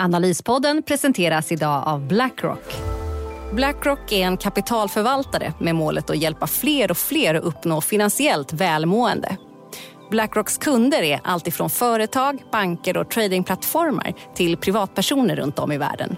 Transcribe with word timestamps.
Analyspodden 0.00 0.82
presenteras 0.82 1.52
idag 1.52 1.88
av 1.88 2.06
Blackrock. 2.08 2.76
Blackrock 3.52 4.12
är 4.12 4.26
en 4.26 4.36
kapitalförvaltare 4.36 5.52
med 5.58 5.74
målet 5.74 6.10
att 6.10 6.16
hjälpa 6.16 6.46
fler 6.46 6.90
och 6.90 6.96
fler 6.96 7.34
att 7.34 7.44
uppnå 7.44 7.80
finansiellt 7.80 8.52
välmående. 8.52 9.36
Blackrocks 10.10 10.58
kunder 10.58 11.02
är 11.02 11.20
alltifrån 11.24 11.70
företag, 11.70 12.42
banker 12.52 12.96
och 12.96 13.10
tradingplattformar 13.10 14.14
till 14.34 14.56
privatpersoner 14.56 15.36
runt 15.36 15.58
om 15.58 15.72
i 15.72 15.78
världen. 15.78 16.16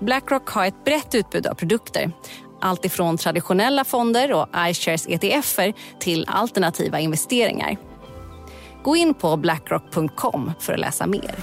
Blackrock 0.00 0.48
har 0.48 0.66
ett 0.66 0.84
brett 0.84 1.14
utbud 1.14 1.46
av 1.46 1.54
produkter. 1.54 2.12
Alltifrån 2.60 3.16
traditionella 3.16 3.84
fonder 3.84 4.32
och 4.32 4.48
iShares 4.70 5.06
ETFer 5.08 5.74
till 5.98 6.24
alternativa 6.28 7.00
investeringar. 7.00 7.76
Gå 8.84 8.96
in 8.96 9.14
på 9.14 9.36
blackrock.com 9.36 10.52
för 10.60 10.72
att 10.72 10.80
läsa 10.80 11.06
mer. 11.06 11.34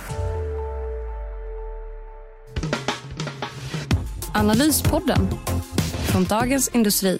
Analyspodden 4.33 5.27
från 6.11 6.23
Dagens 6.23 6.75
Industri. 6.75 7.19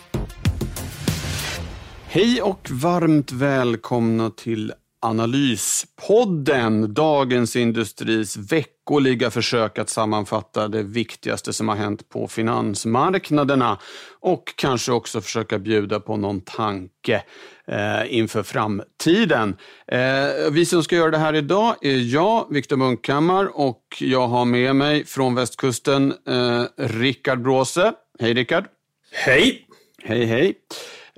Hej 2.06 2.42
och 2.42 2.72
varmt 2.72 3.32
välkomna 3.32 4.30
till 4.30 4.74
Analyspodden, 5.02 6.94
Dagens 6.94 7.56
Industris 7.56 8.38
veckoliga 8.38 9.32
försök 9.32 9.78
att 9.80 9.90
sammanfatta 9.90 10.68
det 10.68 10.84
viktigaste 10.84 11.54
som 11.54 11.70
har 11.70 11.76
hänt 11.76 12.10
på 12.10 12.28
finansmarknaderna 12.28 13.80
och 14.20 14.54
kanske 14.56 14.92
också 14.92 15.22
försöka 15.22 15.60
bjuda 15.60 16.00
på 16.00 16.18
någon 16.18 16.42
tanke 16.42 17.24
eh, 17.68 18.18
inför 18.18 18.44
framtiden. 18.44 19.56
Eh, 19.88 20.52
vi 20.52 20.66
som 20.66 20.84
ska 20.84 20.96
göra 20.96 21.12
det 21.12 21.18
här 21.18 21.36
idag 21.36 21.76
är 21.82 22.14
jag, 22.14 22.48
Viktor 22.50 22.78
Munkhammar, 22.78 23.60
och 23.60 23.84
jag 24.00 24.28
har 24.28 24.46
med 24.46 24.76
mig 24.76 25.06
från 25.06 25.36
västkusten 25.36 26.14
eh, 26.28 26.64
Rickard 26.78 27.42
Bråse. 27.42 27.94
Hej 28.20 28.34
Rickard! 28.34 28.66
Hej! 29.12 29.66
Hej 30.04 30.26
hej! 30.26 30.56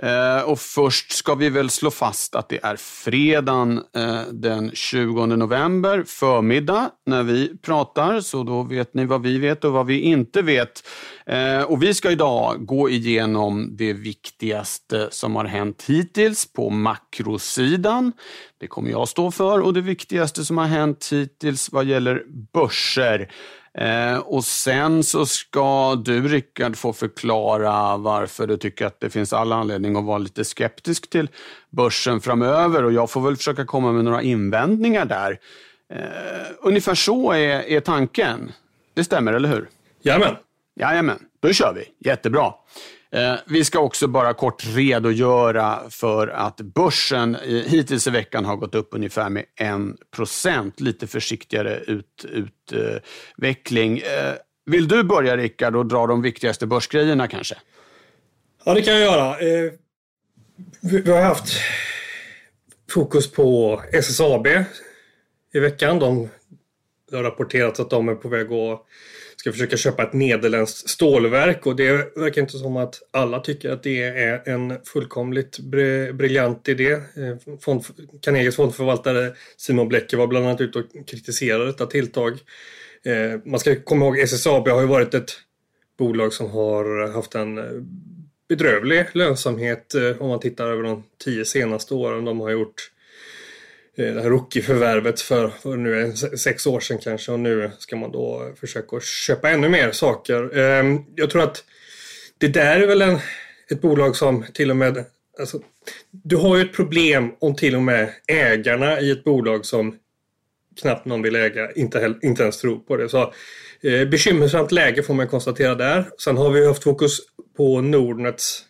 Eh, 0.01 0.41
och 0.41 0.59
först 0.59 1.11
ska 1.11 1.35
vi 1.35 1.49
väl 1.49 1.69
slå 1.69 1.91
fast 1.91 2.35
att 2.35 2.49
det 2.49 2.59
är 2.63 2.75
fredagen 2.75 3.81
eh, 3.95 4.21
den 4.31 4.71
20 4.73 5.25
november 5.25 6.03
förmiddag 6.07 6.89
när 7.05 7.23
vi 7.23 7.57
pratar, 7.57 8.19
så 8.19 8.43
då 8.43 8.63
vet 8.63 8.93
ni 8.93 9.05
vad 9.05 9.21
vi 9.21 9.37
vet 9.37 9.63
och 9.63 9.73
vad 9.73 9.85
vi 9.85 9.99
inte 9.99 10.41
vet. 10.41 10.87
Eh, 11.25 11.61
och 11.61 11.83
vi 11.83 11.93
ska 11.93 12.11
idag 12.11 12.65
gå 12.65 12.89
igenom 12.89 13.77
det 13.77 13.93
viktigaste 13.93 15.07
som 15.11 15.35
har 15.35 15.45
hänt 15.45 15.83
hittills 15.87 16.53
på 16.53 16.69
makrosidan. 16.69 18.11
Det 18.59 18.67
kommer 18.67 18.91
jag 18.91 19.07
stå 19.07 19.31
för 19.31 19.59
och 19.59 19.73
det 19.73 19.81
viktigaste 19.81 20.45
som 20.45 20.57
har 20.57 20.65
hänt 20.65 21.09
hittills 21.11 21.71
vad 21.71 21.85
gäller 21.85 22.23
börser. 22.53 23.31
Eh, 23.77 24.17
och 24.17 24.43
sen 24.43 25.03
så 25.03 25.25
ska 25.25 25.95
du 25.95 26.27
Rickard 26.27 26.77
få 26.77 26.93
förklara 26.93 27.97
varför 27.97 28.47
du 28.47 28.57
tycker 28.57 28.85
att 28.85 28.99
det 28.99 29.09
finns 29.09 29.33
all 29.33 29.51
anledning 29.51 29.95
att 29.95 30.03
vara 30.03 30.17
lite 30.17 30.43
skeptisk 30.43 31.09
till 31.09 31.29
börsen 31.69 32.21
framöver 32.21 32.83
och 32.83 32.93
jag 32.93 33.09
får 33.09 33.21
väl 33.21 33.37
försöka 33.37 33.65
komma 33.65 33.91
med 33.91 34.05
några 34.05 34.21
invändningar 34.21 35.05
där. 35.05 35.39
Eh, 35.93 36.51
ungefär 36.59 36.95
så 36.95 37.31
är, 37.31 37.69
är 37.69 37.79
tanken. 37.79 38.51
Det 38.93 39.03
stämmer, 39.03 39.33
eller 39.33 39.49
hur? 39.49 39.69
Jajamän. 40.01 40.35
Jajamän, 40.79 41.19
då 41.39 41.53
kör 41.53 41.73
vi. 41.73 42.09
Jättebra. 42.09 42.53
Eh, 43.13 43.35
vi 43.47 43.65
ska 43.65 43.79
också 43.79 44.07
bara 44.07 44.33
kort 44.33 44.65
redogöra 44.65 45.89
för 45.89 46.27
att 46.27 46.57
börsen 46.61 47.37
hittills 47.45 48.07
i 48.07 48.09
veckan 48.09 48.45
har 48.45 48.55
gått 48.55 48.75
upp 48.75 48.89
ungefär 48.91 49.29
med 49.29 49.45
1% 49.59 50.71
lite 50.77 51.07
försiktigare 51.07 51.79
ut, 51.79 52.25
utveckling. 52.29 53.97
Eh, 53.97 54.33
vill 54.65 54.87
du 54.87 55.03
börja 55.03 55.37
Rickard 55.37 55.75
och 55.75 55.85
dra 55.85 56.07
de 56.07 56.21
viktigaste 56.21 56.67
börsgrejerna 56.67 57.27
kanske? 57.27 57.55
Ja, 58.65 58.73
det 58.73 58.81
kan 58.81 58.93
jag 58.93 59.01
göra. 59.01 59.39
Eh, 59.39 59.71
vi 60.81 61.11
har 61.11 61.21
haft 61.21 61.53
fokus 62.89 63.31
på 63.31 63.81
SSAB 63.91 64.47
i 65.53 65.59
veckan. 65.59 65.99
De 65.99 66.29
har 67.11 67.23
rapporterat 67.23 67.79
att 67.79 67.89
de 67.89 68.09
är 68.09 68.15
på 68.15 68.29
väg 68.29 68.51
att 68.51 68.85
ska 69.41 69.51
försöka 69.51 69.77
köpa 69.77 70.03
ett 70.03 70.13
nederländskt 70.13 70.89
stålverk 70.89 71.65
och 71.65 71.75
det 71.75 71.91
verkar 72.15 72.41
inte 72.41 72.57
som 72.57 72.77
att 72.77 72.99
alla 73.11 73.39
tycker 73.39 73.69
att 73.69 73.83
det 73.83 74.03
är 74.03 74.49
en 74.49 74.73
fullkomligt 74.85 75.59
briljant 76.13 76.67
idé. 76.67 76.91
Eh, 76.91 77.57
fond, 77.61 77.83
Carnegies 78.21 78.55
fondförvaltare 78.55 79.33
Simon 79.57 79.87
Blecker 79.87 80.17
var 80.17 80.27
bland 80.27 80.45
annat 80.45 80.61
ute 80.61 80.79
och 80.79 80.85
kritiserade 81.07 81.65
detta 81.65 81.85
tilltag. 81.85 82.31
Eh, 83.03 83.39
man 83.45 83.59
ska 83.59 83.75
komma 83.75 84.05
ihåg 84.05 84.19
SSAB 84.19 84.67
har 84.67 84.81
ju 84.81 84.87
varit 84.87 85.13
ett 85.13 85.31
bolag 85.97 86.33
som 86.33 86.49
har 86.49 87.11
haft 87.11 87.35
en 87.35 87.57
eh, 87.57 87.63
bedrövlig 88.49 89.05
lönsamhet 89.13 89.95
om 90.19 90.27
man 90.27 90.39
tittar 90.39 90.67
över 90.67 90.83
de 90.83 91.03
tio 91.23 91.45
senaste 91.45 91.93
åren. 91.93 92.25
De 92.25 92.39
har 92.39 92.49
gjort 92.49 92.90
Eh, 93.97 94.13
det 94.13 94.21
här 94.21 94.29
rookie-förvärvet 94.29 95.21
för, 95.21 95.47
för 95.47 95.77
nu 95.77 96.01
är 96.01 96.37
sex 96.37 96.67
år 96.67 96.79
sedan 96.79 96.97
kanske 96.97 97.31
och 97.31 97.39
nu 97.39 97.71
ska 97.79 97.95
man 97.95 98.11
då 98.11 98.53
försöka 98.59 98.99
köpa 98.99 99.49
ännu 99.49 99.69
mer 99.69 99.91
saker. 99.91 100.57
Ehm, 100.57 100.99
jag 101.15 101.29
tror 101.29 101.43
att 101.43 101.63
det 102.37 102.47
där 102.47 102.79
är 102.79 102.87
väl 102.87 103.01
en, 103.01 103.19
ett 103.71 103.81
bolag 103.81 104.15
som 104.15 104.45
till 104.53 104.69
och 104.69 104.77
med 104.77 105.05
Alltså, 105.39 105.61
du 106.11 106.35
har 106.35 106.57
ju 106.57 106.61
ett 106.61 106.73
problem 106.73 107.31
om 107.39 107.55
till 107.55 107.75
och 107.75 107.81
med 107.81 108.13
ägarna 108.27 108.99
i 108.99 109.11
ett 109.11 109.23
bolag 109.23 109.65
som 109.65 109.97
knappt 110.81 111.05
någon 111.05 111.21
vill 111.21 111.35
äga 111.35 111.71
inte, 111.71 112.15
inte 112.21 112.43
ens 112.43 112.57
tror 112.57 112.79
på 112.79 112.97
det. 112.97 113.09
Så, 113.09 113.33
eh, 113.81 114.07
bekymmersamt 114.07 114.71
läge 114.71 115.03
får 115.03 115.13
man 115.13 115.27
konstatera 115.27 115.75
där. 115.75 116.09
Sen 116.23 116.37
har 116.37 116.51
vi 116.51 116.67
haft 116.67 116.83
fokus 116.83 117.19
på 117.57 117.81
Nordnets 117.81 118.65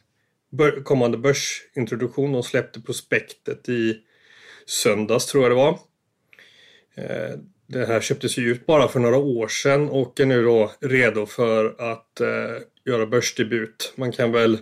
kommande 0.83 1.17
börsintroduktion. 1.17 2.31
De 2.31 2.43
släppte 2.43 2.81
prospektet 2.81 3.69
i 3.69 3.97
söndags 4.71 5.25
tror 5.25 5.43
jag 5.43 5.51
det 5.51 5.55
var. 5.55 5.79
Eh, 6.95 7.37
det 7.67 7.85
här 7.85 8.01
köptes 8.01 8.37
ju 8.37 8.51
ut 8.51 8.65
bara 8.65 8.87
för 8.87 8.99
några 8.99 9.17
år 9.17 9.47
sedan 9.47 9.89
och 9.89 10.19
är 10.19 10.25
nu 10.25 10.43
då 10.43 10.71
redo 10.79 11.25
för 11.25 11.91
att 11.91 12.19
eh, 12.19 12.27
göra 12.85 13.05
börsdebut. 13.05 13.93
Man 13.95 14.11
kan 14.11 14.31
väl, 14.31 14.57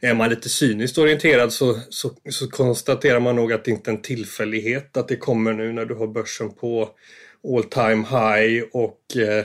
är 0.00 0.14
man 0.14 0.30
lite 0.30 0.48
cyniskt 0.48 0.98
orienterad 0.98 1.52
så, 1.52 1.80
så, 1.90 2.10
så, 2.30 2.48
konstaterar 2.48 3.20
man 3.20 3.36
nog 3.36 3.52
att 3.52 3.64
det 3.64 3.70
inte 3.70 3.90
är 3.90 3.94
en 3.94 4.02
tillfällighet 4.02 4.96
att 4.96 5.08
det 5.08 5.16
kommer 5.16 5.52
nu 5.52 5.72
när 5.72 5.84
du 5.84 5.94
har 5.94 6.06
börsen 6.06 6.54
på 6.54 6.88
all 7.56 7.64
time 7.64 8.06
high 8.10 8.64
och 8.72 9.16
eh, 9.16 9.44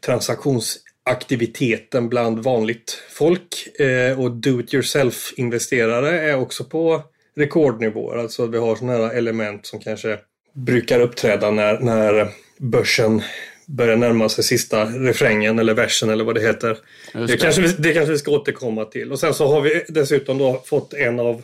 transaktionsaktiviteten 0.00 2.08
bland 2.08 2.38
vanligt 2.38 3.02
folk 3.10 3.80
eh, 3.80 4.20
och 4.20 4.30
do 4.30 4.60
it 4.60 4.74
yourself 4.74 5.32
investerare 5.36 6.20
är 6.20 6.36
också 6.36 6.64
på 6.64 7.02
rekordnivåer. 7.38 8.16
Alltså 8.18 8.46
vi 8.46 8.58
har 8.58 8.76
sådana 8.76 8.98
här 8.98 9.14
element 9.14 9.66
som 9.66 9.80
kanske 9.80 10.18
brukar 10.54 11.00
uppträda 11.00 11.50
när, 11.50 11.78
när 11.78 12.28
börsen 12.58 13.22
börjar 13.66 13.96
närma 13.96 14.28
sig 14.28 14.44
sista 14.44 14.84
refrängen 14.84 15.58
eller 15.58 15.74
versen 15.74 16.10
eller 16.10 16.24
vad 16.24 16.34
det 16.34 16.40
heter. 16.40 16.78
Det. 17.12 17.26
det. 17.26 17.36
kanske, 17.36 17.62
vi, 17.62 17.68
det 17.68 17.92
kanske 17.92 18.12
vi 18.12 18.18
ska 18.18 18.30
återkomma 18.30 18.84
till. 18.84 19.12
Och 19.12 19.20
sen 19.20 19.34
så 19.34 19.46
har 19.46 19.60
vi 19.60 19.84
dessutom 19.88 20.38
då 20.38 20.62
fått 20.66 20.94
en 20.94 21.20
av 21.20 21.42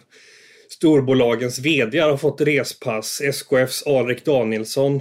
storbolagens 0.70 1.58
VD 1.58 1.99
har 1.99 2.17
fått 2.17 2.40
respass. 2.40 3.20
SKFs 3.20 3.87
Alrik 3.87 4.25
Danielsson. 4.25 5.00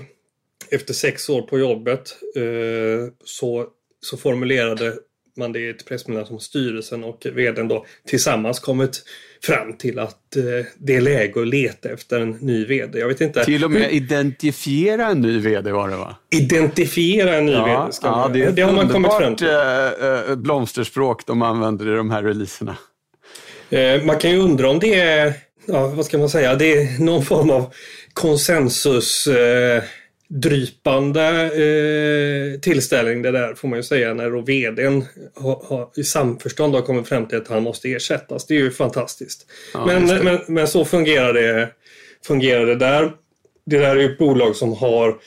Efter 0.71 0.93
sex 0.93 1.29
år 1.29 1.41
på 1.41 1.59
jobbet 1.59 2.15
eh, 2.35 3.13
så, 3.23 3.67
så 4.01 4.17
formulerade 4.17 4.93
man 5.37 5.51
det 5.51 5.59
i 5.59 5.69
ett 5.69 5.85
pressmeddelande 5.85 6.27
som 6.27 6.39
styrelsen 6.39 7.03
och 7.03 7.25
VDn 7.33 7.67
då 7.67 7.85
tillsammans 8.07 8.59
kommit 8.59 9.03
fram 9.43 9.77
till 9.77 9.99
att 9.99 10.35
eh, 10.35 10.65
det 10.77 10.95
är 10.95 11.01
läge 11.01 11.41
att 11.41 11.47
leta 11.47 11.89
efter 11.89 12.19
en 12.19 12.31
ny 12.31 12.65
VD. 12.65 12.99
Jag 12.99 13.07
vet 13.07 13.21
inte. 13.21 13.45
Till 13.45 13.63
och 13.63 13.71
med 13.71 13.93
identifiera 13.93 15.07
en 15.07 15.21
ny 15.21 15.39
VD 15.39 15.71
var 15.71 15.89
det 15.89 15.95
va? 15.95 16.15
Identifiera 16.29 17.35
en 17.35 17.45
ny 17.45 17.51
ja, 17.51 17.65
VD 17.65 17.93
ska 17.93 18.07
ja, 18.07 18.29
det, 18.33 18.51
det 18.51 18.61
har 18.61 18.73
man 18.73 18.89
kommit 18.89 19.13
fram 19.13 19.35
till. 19.35 19.47
Äh, 19.47 20.35
blomsterspråk 20.35 21.25
de 21.25 21.41
använder 21.41 21.93
i 21.93 21.95
de 21.95 22.11
här 22.11 22.23
releaserna. 22.23 22.77
Eh, 23.69 24.03
man 24.03 24.17
kan 24.17 24.31
ju 24.31 24.37
undra 24.37 24.69
om 24.69 24.79
det 24.79 24.99
är, 24.99 25.33
ja, 25.65 25.87
vad 25.87 26.05
ska 26.05 26.17
man 26.17 26.29
säga, 26.29 26.55
det 26.55 26.73
är 26.73 27.03
någon 27.03 27.25
form 27.25 27.49
av 27.49 27.73
konsensus 28.13 29.27
eh, 29.27 29.83
drypande 30.41 31.43
eh, 31.43 32.59
tillställning 32.59 33.21
det 33.21 33.31
där 33.31 33.55
får 33.55 33.67
man 33.67 33.79
ju 33.79 33.83
säga 33.83 34.13
när 34.13 34.31
då 34.31 34.41
vdn 34.41 35.05
ha, 35.35 35.63
ha, 35.65 35.91
i 35.95 36.03
samförstånd 36.03 36.75
har 36.75 36.81
kommit 36.81 37.07
fram 37.07 37.25
till 37.25 37.37
att 37.37 37.47
han 37.47 37.63
måste 37.63 37.91
ersättas. 37.91 38.45
Det 38.45 38.55
är 38.55 38.59
ju 38.59 38.71
fantastiskt. 38.71 39.45
Ja, 39.73 39.85
men, 39.85 40.23
men, 40.23 40.39
men, 40.47 40.67
så 40.67 40.85
fungerar 40.85 41.33
det, 41.33 41.69
fungerar 42.25 42.65
det 42.65 42.75
där. 42.75 43.11
Det 43.65 43.77
där 43.77 43.95
är 43.95 43.99
ju 43.99 44.11
ett 44.11 44.17
bolag 44.17 44.55
som 44.55 44.73
har 44.73 45.17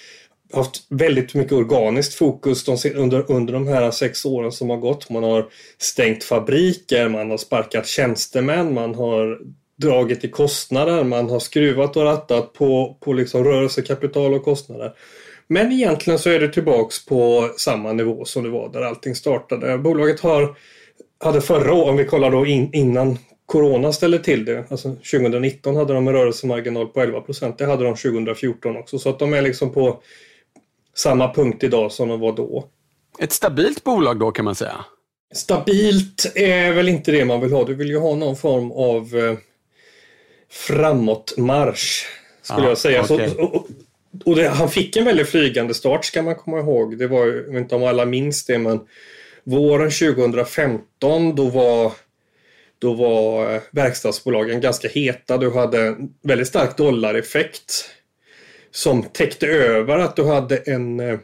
haft 0.53 0.87
väldigt 0.91 1.35
mycket 1.35 1.53
organiskt 1.53 2.15
fokus 2.15 2.65
de, 2.65 2.77
under, 2.95 3.31
under 3.31 3.53
de 3.53 3.69
här 3.69 3.91
sex 3.91 4.25
åren 4.25 4.53
som 4.53 4.71
har 4.71 4.77
gått. 4.77 5.11
Man 5.11 5.23
har 5.23 5.47
stängt 5.79 6.25
fabriker, 6.25 7.09
man 7.09 7.31
har 7.31 7.39
sparkat 7.39 7.87
tjänstemän, 7.87 8.75
man 8.75 8.95
har 8.95 9.39
dragit 9.77 10.25
i 10.25 10.29
kostnader, 10.29 11.05
man 11.05 11.31
har 11.31 11.39
skruvat 11.39 11.97
och 11.97 12.03
rattat 12.03 12.53
på, 12.53 12.97
på 13.01 13.13
liksom 13.13 13.45
rörelsekapital 13.45 14.35
och 14.35 14.45
kostnader. 14.45 14.93
Men 15.49 15.73
egentligen 15.73 16.19
så 16.19 16.31
är 16.31 16.41
det 16.41 16.49
tillbaks 16.49 17.07
på 17.07 17.51
samma 17.59 17.93
nivå 17.93 18.25
som 18.25 18.43
det 18.43 18.51
var 18.51 18.69
där 18.73 18.83
allting 18.83 19.15
startade. 19.15 19.79
Bolaget 19.79 20.21
har, 20.21 20.57
hade 21.25 21.41
förra 21.41 21.75
året, 21.75 21.89
om 21.89 21.97
vi 21.97 22.05
kollar 22.05 22.31
då 22.31 22.47
in, 22.47 22.71
innan 22.73 23.19
Corona 23.47 23.93
ställde 23.93 24.19
till 24.19 24.45
det, 24.45 24.65
alltså 24.71 24.89
2019 24.89 25.77
hade 25.77 25.95
de 25.95 26.09
en 26.09 26.15
rörelsemarginal 26.15 26.87
på 26.87 27.01
11 27.01 27.21
procent. 27.21 27.59
Det 27.59 27.67
hade 27.67 27.85
de 27.85 27.97
2014 27.97 28.77
också, 28.77 28.99
så 28.99 29.09
att 29.11 29.19
de 29.19 29.35
är 29.35 29.43
liksom 29.43 29.73
på 29.73 30.03
samma 30.95 31.35
punkt 31.35 31.65
idag 31.65 31.93
som 31.93 32.09
de 32.09 32.21
var 32.21 32.33
då. 32.33 32.69
Ett 33.19 33.33
stabilt 33.33 33.85
bolag 33.85 34.19
då 34.19 34.31
kan 34.31 34.45
man 34.45 34.55
säga? 34.55 34.85
Stabilt 35.35 36.33
är 36.35 36.73
väl 36.73 36.89
inte 36.89 37.13
det 37.13 37.25
man 37.25 37.41
vill 37.41 37.53
ha. 37.53 37.65
Du 37.65 37.75
vill 37.75 37.89
ju 37.89 37.99
ha 37.99 38.15
någon 38.15 38.37
form 38.37 38.73
av 38.73 39.17
eh, 39.17 39.39
framåtmarsch, 40.51 42.07
skulle 42.43 42.67
ah, 42.67 42.69
jag 42.69 42.79
säga. 42.79 43.03
Okay. 43.03 43.29
Så, 43.29 43.43
och, 43.43 43.69
och 44.25 44.37
det, 44.37 44.49
han 44.49 44.71
fick 44.71 44.97
en 44.97 45.05
väldigt 45.05 45.29
flygande 45.29 45.75
start 45.75 46.05
ska 46.05 46.23
man 46.23 46.35
komma 46.35 46.59
ihåg. 46.59 46.99
Det 46.99 47.07
var, 47.07 47.27
jag 47.27 47.53
vet 47.53 47.57
inte 47.57 47.75
om 47.75 47.85
alla 47.85 48.05
minns 48.05 48.47
det, 48.47 48.59
men 48.59 48.81
våren 49.45 49.91
2015 49.91 51.35
då 51.35 51.49
var 51.49 51.93
då 52.79 52.95
var 52.95 53.55
eh, 53.55 53.61
verkstadsbolagen 53.71 54.61
ganska 54.61 54.89
heta. 54.89 55.39
Du 55.39 55.51
hade 55.51 55.87
en 55.87 56.15
väldigt 56.23 56.49
stark 56.49 56.77
dollareffekt 56.77 57.91
som 58.71 59.03
täckte 59.03 59.47
över 59.47 59.99
att 59.99 60.17
du 60.17 60.25
hade 60.25 60.57
en 60.57 61.01
eh, 61.01 61.19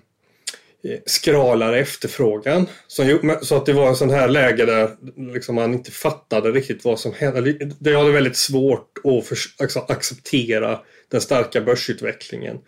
skralare 1.07 1.79
efterfrågan. 1.79 2.67
Så 2.87 3.57
att 3.57 3.67
det 3.67 3.73
var 3.73 3.89
en 3.89 3.97
sån 3.97 4.11
här 4.11 4.29
läge 4.29 4.67
där 4.67 4.91
liksom 5.35 5.55
man 5.55 5.75
inte 5.75 5.91
fattade 5.91 6.51
riktigt 6.51 6.85
vad 6.85 7.01
som 7.01 7.13
hände. 7.13 7.53
Det 7.79 7.95
hade 7.95 8.13
väldigt 8.13 8.37
svårt 8.37 8.99
att 9.05 9.27
för, 9.27 9.39
alltså, 9.59 9.79
acceptera 9.89 10.81
den 11.11 11.21
starka 11.21 11.61
börsutvecklingen. 11.61 12.59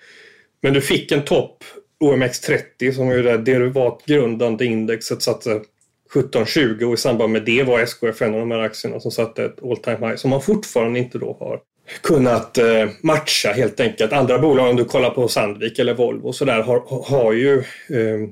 Men 0.63 0.75
du 0.75 0.81
fick 0.81 1.13
en 1.13 1.25
topp, 1.25 1.65
OMX30, 2.01 2.93
som 2.93 3.09
är 3.09 3.23
det 3.23 3.39
derivatgrundande 3.39 4.65
indexet 4.65 5.23
satte 5.23 5.51
1720 5.51 6.85
och 6.85 6.95
i 6.95 6.97
samband 6.97 7.33
med 7.33 7.45
det 7.45 7.63
var 7.63 7.81
SKF 7.81 8.23
en 8.23 8.35
av 8.35 8.41
de 8.41 8.51
här 8.51 8.59
aktierna 8.59 9.01
som 9.01 9.11
satte 9.11 9.45
ett 9.45 9.63
all 9.63 9.77
time 9.77 10.07
high 10.07 10.17
som 10.17 10.31
man 10.31 10.43
fortfarande 10.43 10.99
inte 10.99 11.19
då 11.19 11.37
har 11.41 11.61
kunnat 12.03 12.59
eh, 12.59 12.89
matcha 13.01 13.53
helt 13.53 13.81
enkelt. 13.81 14.13
Andra 14.13 14.39
bolag, 14.39 14.71
om 14.71 14.77
du 14.77 14.85
kollar 14.85 15.11
på 15.11 15.29
Sandvik 15.29 15.79
eller 15.79 15.95
Volvo 15.95 16.33
så 16.33 16.45
där, 16.45 16.63
har, 16.63 17.05
har, 17.05 17.33
ju, 17.33 17.59
eh, 17.89 18.29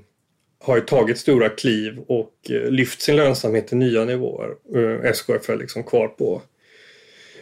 har 0.64 0.76
ju 0.76 0.82
tagit 0.82 1.19
stora 1.19 1.49
kliv 1.49 1.99
och 2.08 2.32
eh, 2.50 2.70
lyft 2.70 3.02
sin 3.02 3.16
lönsamhet 3.16 3.69
till 3.69 3.76
nya 3.76 4.04
nivåer. 4.04 4.50
Eh, 4.75 5.10
SKF 5.10 5.50
är 5.50 5.56
liksom 5.56 5.82
kvar 5.82 6.08
på 6.08 6.43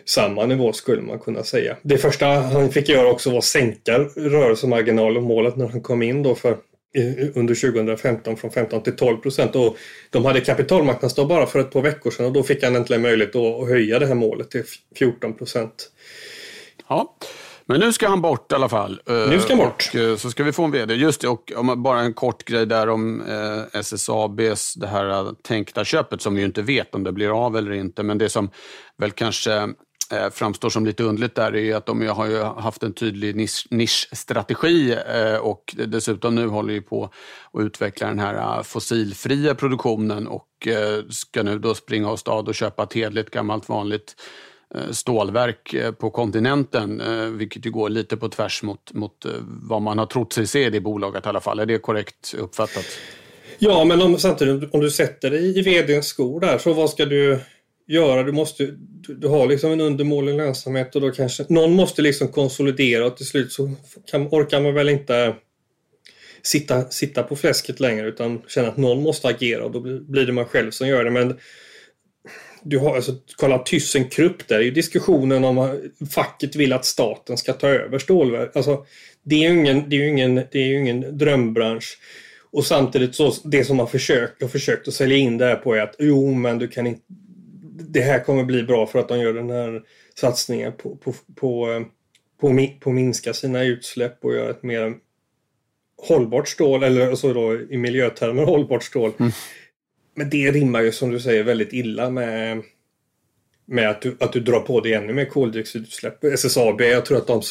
samma 0.05 0.47
nivå 0.47 0.73
skulle 0.73 1.03
man 1.03 1.19
kunna 1.19 1.45
säga. 1.45 1.77
Det 1.83 1.99
första 1.99 2.27
han 2.27 2.73
fick 2.73 2.89
göra 2.89 3.11
också 3.11 3.31
var 3.31 3.39
att 3.39 3.45
sänka 3.45 3.99
rörelsemarginal 4.17 5.17
och 5.17 5.23
målet 5.23 5.57
när 5.57 5.69
han 5.69 5.81
kom 5.81 6.03
in 6.03 6.23
då 6.23 6.35
för 6.35 6.57
under 7.35 7.55
2015 7.55 8.37
från 8.37 8.51
15 8.51 8.83
till 8.83 8.97
12 8.97 9.17
procent. 9.17 9.57
Och 9.57 9.77
de 10.11 10.25
hade 10.25 10.41
kapitalmarknadsdag 10.41 11.29
bara 11.29 11.47
för 11.47 11.59
ett 11.59 11.71
par 11.71 11.83
veckor 11.83 12.11
sedan 12.11 12.27
och 12.27 12.33
då 12.33 12.43
fick 12.43 12.63
han 12.63 12.77
äntligen 12.77 13.03
möjlighet 13.03 13.37
att 13.37 13.69
höja 13.69 13.99
det 13.99 14.07
här 14.07 14.15
målet 14.15 14.51
till 14.51 14.65
14 14.97 15.35
procent. 15.35 15.91
Ja. 16.91 17.17
Men 17.67 17.81
nu 17.81 17.93
ska 17.93 18.09
han 18.09 18.21
bort 18.21 18.53
i 18.53 18.55
alla 18.55 18.69
fall. 18.69 19.01
Nu 19.07 19.41
ska 19.41 19.53
han 19.53 19.59
bort. 19.59 19.91
Och, 19.95 20.01
eh, 20.01 20.17
så 20.17 20.31
ska 20.31 20.45
vi 20.45 20.53
få 20.53 20.65
en 20.65 20.71
vd. 20.71 20.95
Just 20.95 21.21
det, 21.21 21.29
och 21.29 21.51
bara 21.77 22.01
en 22.01 22.15
kort 22.15 22.45
grej 22.45 22.67
där 22.67 22.89
om 22.89 23.21
eh, 23.21 23.81
SSABs 23.81 24.75
det 24.75 24.87
här 24.87 25.35
tänkta 25.43 25.85
köpet 25.85 26.23
som 26.23 26.35
vi 26.35 26.41
ju 26.41 26.47
inte 26.47 26.63
vet 26.63 26.95
om 26.95 27.05
det 27.05 27.13
blir 27.13 27.47
av 27.47 27.57
eller 27.57 27.73
inte. 27.73 28.03
Men 28.03 28.19
det 28.19 28.29
som 28.29 28.51
väl 28.99 29.11
kanske 29.11 29.55
eh, 30.13 30.31
framstår 30.33 30.71
som 30.71 30.87
lite 30.87 31.03
underligt 31.03 31.35
där 31.35 31.57
är 31.57 31.77
att 31.77 31.87
de 31.87 32.07
har 32.07 32.27
ju 32.27 32.43
haft 32.43 32.83
en 32.83 32.95
tydlig 32.95 33.37
nisch, 33.37 33.67
nischstrategi 33.71 34.93
eh, 34.93 35.37
och 35.37 35.75
dessutom 35.87 36.35
nu 36.35 36.47
håller 36.47 36.75
ju 36.75 36.83
på 36.83 37.05
att 37.53 37.61
utveckla 37.61 38.07
den 38.07 38.19
här 38.19 38.63
fossilfria 38.63 39.55
produktionen 39.55 40.27
och 40.27 40.67
eh, 40.67 41.05
ska 41.11 41.43
nu 41.43 41.59
då 41.59 41.75
springa 41.75 42.11
åstad 42.11 42.33
och 42.33 42.55
köpa 42.55 42.83
ett 42.83 43.31
gammalt 43.31 43.69
vanligt 43.69 44.15
Eh, 44.15 44.50
Eh, 44.75 44.91
stålverk 44.91 45.75
eh, 45.75 45.93
på 45.93 46.11
kontinenten, 46.11 47.01
eh, 47.01 47.25
vilket 47.25 47.67
ju 47.67 47.71
går 47.71 47.89
lite 47.89 48.17
på 48.17 48.29
tvärs 48.29 48.63
mot, 48.63 48.93
mot 48.93 49.27
vad 49.47 49.83
man 49.83 49.99
har 49.99 50.07
trott 50.07 50.33
sig 50.33 50.47
se 50.47 50.67
i 50.67 50.71
det 50.71 50.81
bolaget 50.81 51.27
i 51.27 51.29
alla 51.29 51.41
fall. 51.41 51.59
Är 51.59 51.67
det 51.67 51.79
korrekt 51.79 52.35
uppfattat? 52.39 52.85
Ja, 53.59 53.85
men 53.85 54.03
om, 54.03 54.19
samtidigt 54.19 54.75
om 54.75 54.81
du 54.81 54.91
sätter 54.91 55.31
dig 55.31 55.59
i 55.59 55.63
vdns 55.63 56.07
skor 56.07 56.41
där, 56.41 56.59
så 56.59 56.73
vad 56.73 56.91
ska 56.91 57.05
du 57.05 57.39
göra? 57.89 58.23
Du, 58.23 58.33
måste, 58.33 58.67
du, 59.07 59.15
du 59.15 59.29
har 59.29 59.47
liksom 59.47 59.73
en 59.73 59.81
undermålig 59.81 60.35
lönsamhet 60.35 60.95
och 60.95 61.01
då 61.01 61.11
kanske 61.11 61.45
någon 61.49 61.73
måste 61.73 62.03
liksom 62.03 62.29
konsolidera 62.29 63.07
och 63.07 63.17
till 63.17 63.27
slut 63.27 63.53
så 63.53 63.71
kan, 64.11 64.27
orkar 64.27 64.61
man 64.61 64.75
väl 64.75 64.89
inte 64.89 65.35
sitta, 66.43 66.91
sitta 66.91 67.23
på 67.23 67.37
fläsket 67.37 67.81
längre 67.81 68.09
utan 68.09 68.43
känna 68.49 68.69
att 68.69 68.77
någon 68.77 69.03
måste 69.03 69.29
agera 69.29 69.65
och 69.65 69.71
då 69.71 69.81
blir 69.81 70.27
det 70.27 70.33
man 70.33 70.45
själv 70.45 70.71
som 70.71 70.89
gör 70.89 71.05
det. 71.05 71.11
Men 71.11 71.39
du 72.63 72.79
har 72.79 72.97
alltså, 72.97 73.13
kolla 73.37 73.59
ThyssenKrupp 73.59 74.49
där 74.49 74.57
är 74.59 74.63
ju 74.63 74.71
diskussionen 74.71 75.45
om 75.45 75.81
facket 76.11 76.57
vill 76.57 76.73
att 76.73 76.85
staten 76.85 77.37
ska 77.37 77.53
ta 77.53 77.69
över 77.69 77.99
stålverk. 77.99 78.57
Alltså, 78.57 78.87
det 79.23 79.35
är 79.35 79.51
ju 79.51 79.59
ingen, 79.59 79.91
det 79.91 79.97
är 79.97 80.09
ingen, 80.09 80.35
det 80.35 80.59
är 80.59 80.79
ingen 80.79 81.19
drömbransch. 81.19 81.99
Och 82.53 82.67
samtidigt 82.67 83.15
så, 83.15 83.35
det 83.45 83.65
som 83.65 83.77
man 83.77 83.89
försökt, 83.89 84.43
har 84.43 84.49
försökt 84.49 84.89
att 84.89 84.95
sälja 84.95 85.17
in 85.17 85.39
det 85.39 85.45
här 85.45 85.57
på 85.57 85.75
är 85.75 85.81
att 85.81 85.97
jo, 85.99 86.35
men 86.35 86.59
du 86.59 86.69
kan 86.69 86.87
inte... 86.87 87.03
Det 87.89 88.01
här 88.01 88.25
kommer 88.25 88.45
bli 88.45 88.63
bra 88.63 88.87
för 88.87 88.99
att 88.99 89.09
de 89.09 89.21
gör 89.21 89.33
den 89.33 89.51
här 89.51 89.83
satsningen 90.15 90.73
på, 90.73 90.97
på, 90.97 91.15
på, 91.37 91.85
på, 92.41 92.67
på 92.81 92.91
minska 92.91 93.33
sina 93.33 93.63
utsläpp 93.63 94.25
och 94.25 94.35
göra 94.35 94.51
ett 94.51 94.63
mer 94.63 94.95
hållbart 96.03 96.49
stål, 96.49 96.83
eller 96.83 97.15
så 97.15 97.33
då 97.33 97.61
i 97.71 97.77
miljötermer 97.77 98.45
hållbart 98.45 98.85
stål. 98.85 99.13
Mm. 99.19 99.33
Men 100.15 100.31
det 100.31 100.51
rimmar 100.51 100.83
ju 100.83 100.93
som 100.93 101.11
du 101.11 101.21
säger 101.21 101.45
väldigt 101.45 101.73
illa 101.73 102.11
med, 102.11 102.63
med 103.67 103.91
att, 103.91 104.03
du, 104.03 104.17
att 104.21 104.33
du 104.33 104.41
drar 104.41 104.61
på 104.61 104.81
dig 104.81 104.95
ännu 104.95 105.13
mer 105.13 105.25
koldioxidutsläpp. 105.25 106.25
SSAB, 106.25 106.81
jag 106.81 107.07
tror 107.07 107.19
att 107.19 107.27
de, 107.27 107.43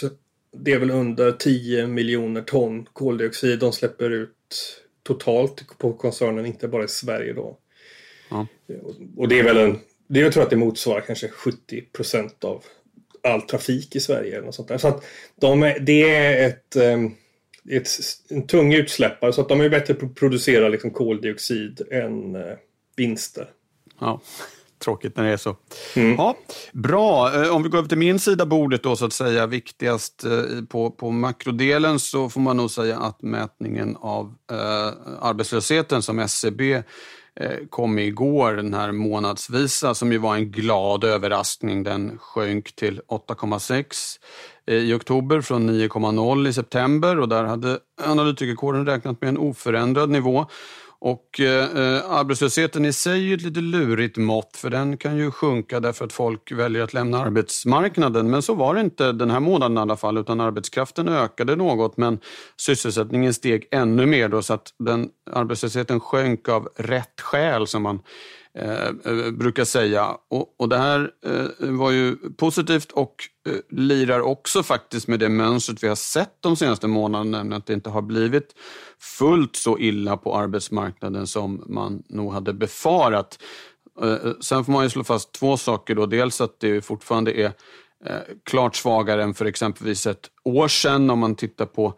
det 0.58 0.72
är 0.72 0.80
väl 0.80 0.92
under 0.92 1.32
10 1.32 1.88
miljoner 1.88 2.42
ton 2.42 2.86
koldioxid 2.94 3.60
de 3.60 3.72
släpper 3.74 4.10
ut 4.10 4.82
totalt 5.04 5.78
på 5.78 5.94
koncernen, 5.94 6.46
inte 6.46 6.68
bara 6.68 6.84
i 6.84 6.88
Sverige 6.88 7.34
då. 7.34 7.58
Ja. 8.30 8.48
Och 9.18 9.28
det 9.28 9.40
är 9.40 9.44
väl 9.44 9.58
en, 9.58 9.80
det 10.08 10.20
jag 10.20 10.34
tror 10.34 10.44
att 10.44 10.50
det 10.50 10.56
motsvarar 10.56 11.02
kanske 11.02 11.28
70 11.28 11.82
procent 11.82 12.44
av 12.44 12.64
all 13.24 13.42
trafik 13.42 13.96
i 13.96 14.00
Sverige. 14.00 14.36
Eller 14.36 14.46
något 14.46 14.56
sånt 14.56 14.68
där. 14.68 14.78
Så 14.78 14.88
att 14.88 15.06
de 15.36 15.74
det 15.82 16.16
är 16.16 16.48
ett 16.48 16.76
um, 16.76 17.16
ett, 17.70 17.90
en 18.30 18.48
tung 18.48 18.74
utsläppare 18.74 19.34
så 19.34 19.42
att 19.42 19.50
de 19.50 19.62
är 19.62 19.70
bättre 19.70 19.94
på 19.94 20.06
att 20.06 20.16
producera 20.16 20.70
liksom 20.70 20.92
koldioxid 20.92 21.82
än 21.92 22.36
eh, 22.36 22.42
vinster. 22.96 23.50
Ja, 24.00 24.22
tråkigt 24.80 25.18
när 25.18 25.24
det 25.24 25.32
är 25.32 25.38
så. 25.38 25.56
Mm. 25.96 26.16
Ja, 26.16 26.38
bra, 26.74 27.34
eh, 27.44 27.56
om 27.56 27.64
vi 27.64 27.70
går 27.70 27.78
över 27.78 27.90
till 27.90 27.98
min 27.98 28.20
sida 28.20 28.46
bordet 28.46 28.84
då 28.84 28.96
så 28.96 29.06
att 29.06 29.14
säga, 29.14 29.48
viktigast 29.48 30.24
eh, 30.24 30.64
på, 30.70 30.92
på 30.92 31.12
makrodelen 31.12 32.00
så 32.00 32.30
får 32.30 32.42
man 32.42 32.58
nog 32.58 32.72
säga 32.72 33.00
att 33.00 33.22
mätningen 33.22 33.96
av 33.96 34.36
eh, 34.52 34.94
arbetslösheten 35.20 36.02
som 36.02 36.20
SCB 36.20 36.74
e 36.74 36.84
Eh, 37.36 37.58
kom 37.70 38.00
igår, 38.00 38.54
den 38.54 38.74
här 38.74 38.92
månadsvisa, 38.92 39.94
som 39.94 40.12
ju 40.12 40.18
var 40.18 40.36
en 40.36 40.52
glad 40.52 41.04
överraskning. 41.04 41.84
Den 41.84 42.18
sjönk 42.18 42.76
till 42.76 43.02
8,6 43.08 44.20
eh, 44.68 44.76
i 44.76 44.94
oktober 44.94 45.42
från 45.42 45.70
9,0 45.70 46.48
i 46.48 46.54
september 46.54 47.20
och 47.20 47.30
där 47.30 47.44
hade 47.44 47.80
analytikerkåren 48.04 48.86
räknat 48.86 49.22
med 49.22 49.28
en 49.28 49.38
oförändrad 49.38 50.10
nivå. 50.10 50.46
Och 51.02 51.40
eh, 51.40 51.64
eh, 51.64 52.12
arbetslösheten 52.12 52.86
i 52.86 52.94
sig 52.94 53.32
är 53.32 53.36
ett 53.36 53.42
lite 53.42 53.60
lurigt 53.62 54.18
mått 54.18 54.58
för 54.58 54.70
den 54.70 54.98
kan 54.98 55.18
ju 55.18 55.32
sjunka 55.32 55.80
därför 55.80 56.06
att 56.06 56.14
folk 56.14 56.52
väljer 56.52 56.84
att 56.84 56.94
lämna 56.94 57.20
arbetsmarknaden. 57.20 58.30
Men 58.30 58.42
så 58.42 58.54
var 58.54 58.76
det 58.76 58.82
inte 58.82 59.12
den 59.12 59.32
här 59.32 59.40
månaden 59.40 59.78
i 59.78 59.82
alla 59.82 59.98
fall 59.98 60.18
utan 60.18 60.40
arbetskraften 60.40 61.10
ökade 61.10 61.56
något 61.56 61.98
men 61.98 62.20
sysselsättningen 62.58 63.34
steg 63.34 63.68
ännu 63.72 64.06
mer 64.06 64.30
då 64.30 64.42
så 64.42 64.54
att 64.54 64.74
den, 64.80 65.10
arbetslösheten 65.32 66.00
sjönk 66.00 66.50
av 66.50 66.70
rätt 66.76 67.22
skäl 67.22 67.68
som 67.68 67.84
man 67.84 68.00
Eh, 68.62 68.88
eh, 68.88 69.32
brukar 69.32 69.66
säga. 69.66 70.18
Och, 70.30 70.56
och 70.58 70.70
det 70.70 70.78
här 70.78 71.12
eh, 71.26 71.70
var 71.70 71.92
ju 71.92 72.16
positivt 72.16 72.92
och 72.92 73.16
eh, 73.50 73.56
lirar 73.70 74.20
också 74.20 74.64
faktiskt 74.64 75.08
med 75.08 75.20
det 75.20 75.30
mönstret 75.30 75.84
vi 75.84 75.88
har 75.88 75.96
sett 75.96 76.34
de 76.40 76.56
senaste 76.56 76.88
månaderna, 76.88 77.38
nämligen 77.38 77.58
att 77.58 77.66
det 77.66 77.74
inte 77.74 77.90
har 77.90 78.02
blivit 78.02 78.56
fullt 79.00 79.56
så 79.56 79.80
illa 79.80 80.18
på 80.18 80.36
arbetsmarknaden 80.36 81.28
som 81.28 81.64
man 81.68 82.04
nog 82.10 82.34
hade 82.34 82.54
befarat. 82.54 83.40
Eh, 84.02 84.10
eh 84.10 84.32
sen 84.42 84.66
får 84.66 84.72
man 84.72 84.84
ju 84.84 84.90
slå 84.90 85.04
fast 85.04 85.32
två 85.32 85.58
saker. 85.58 85.96
Då. 85.96 86.06
Dels 86.06 86.42
att 86.42 86.60
det 86.60 86.82
fortfarande 86.82 87.40
är 87.40 87.52
eh, 88.06 88.20
klart 88.44 88.76
svagare 88.76 89.24
än 89.24 89.34
för 89.34 89.46
exempelvis 89.46 90.08
ett 90.08 90.30
år 90.44 90.68
sedan 90.68 91.10
om 91.10 91.20
man 91.20 91.36
tittar 91.36 91.66
på 91.66 91.94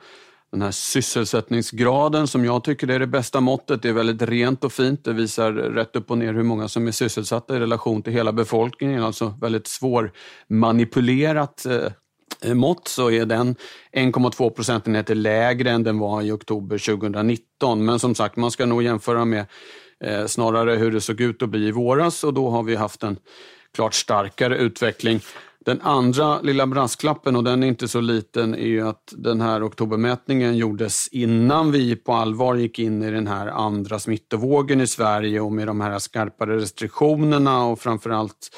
den 0.52 0.62
här 0.62 0.72
sysselsättningsgraden 0.72 2.28
som 2.28 2.46
jag 2.46 2.64
tycker 2.64 2.90
är 2.90 3.00
det 3.00 3.08
bästa 3.08 3.42
måttet. 3.42 3.82
Det 3.82 3.90
är 3.90 3.94
väldigt 3.94 4.22
rent 4.22 4.64
och 4.64 4.74
fint. 4.74 5.04
Det 5.04 5.14
visar 5.14 5.52
rätt 5.52 5.96
upp 5.96 6.12
och 6.12 6.18
ner 6.18 6.34
hur 6.34 6.44
många 6.44 6.68
som 6.68 6.88
är 6.88 6.92
sysselsatta 6.92 7.56
i 7.56 7.60
relation 7.60 8.02
till 8.02 8.14
hela 8.14 8.32
befolkningen. 8.32 9.04
Alltså 9.04 9.34
väldigt 9.42 9.68
svårmanipulerat 9.68 11.66
eh, 11.66 12.54
mått 12.54 12.88
så 12.88 13.12
är 13.12 13.26
den 13.26 13.56
1,2 13.94 14.50
procentenheter 14.50 15.16
lägre 15.16 15.72
än 15.72 15.84
den 15.84 16.00
var 16.00 16.22
i 16.22 16.32
oktober 16.32 16.78
2019. 16.78 17.86
Men 17.86 18.00
som 18.00 18.16
sagt, 18.16 18.36
man 18.36 18.52
ska 18.52 18.66
nog 18.66 18.84
jämföra 18.84 19.26
med 19.26 19.46
eh, 20.04 20.26
snarare 20.26 20.76
hur 20.76 20.92
det 20.92 21.02
såg 21.02 21.22
ut 21.22 21.42
att 21.42 21.50
bli 21.50 21.68
i 21.68 21.72
våras 21.72 22.24
och 22.24 22.34
då 22.34 22.50
har 22.50 22.64
vi 22.64 22.76
haft 22.76 23.04
en 23.04 23.18
klart 23.76 23.94
starkare 23.94 24.58
utveckling. 24.58 25.20
Den 25.66 25.82
andra 25.82 26.42
lilla 26.42 26.68
brasklappen, 26.68 27.36
och 27.36 27.44
den 27.44 27.64
är 27.64 27.68
inte 27.68 27.88
så 27.88 28.02
liten, 28.02 28.56
är 28.56 28.68
ju 28.68 28.88
att 28.88 29.14
den 29.18 29.42
här 29.42 29.68
oktobermätningen 29.68 30.58
gjordes 30.58 31.08
innan 31.12 31.72
vi 31.72 31.96
på 31.96 32.14
allvar 32.14 32.56
gick 32.56 32.80
in 32.80 33.04
i 33.04 33.12
den 33.12 33.28
här 33.28 33.48
andra 33.48 34.00
smittovågen 34.00 34.82
i 34.82 34.88
Sverige 34.88 35.40
och 35.40 35.52
med 35.52 35.68
de 35.68 35.82
här 35.82 36.00
skarpare 36.00 36.58
restriktionerna 36.58 37.66
och 37.66 37.80
framförallt 37.80 38.50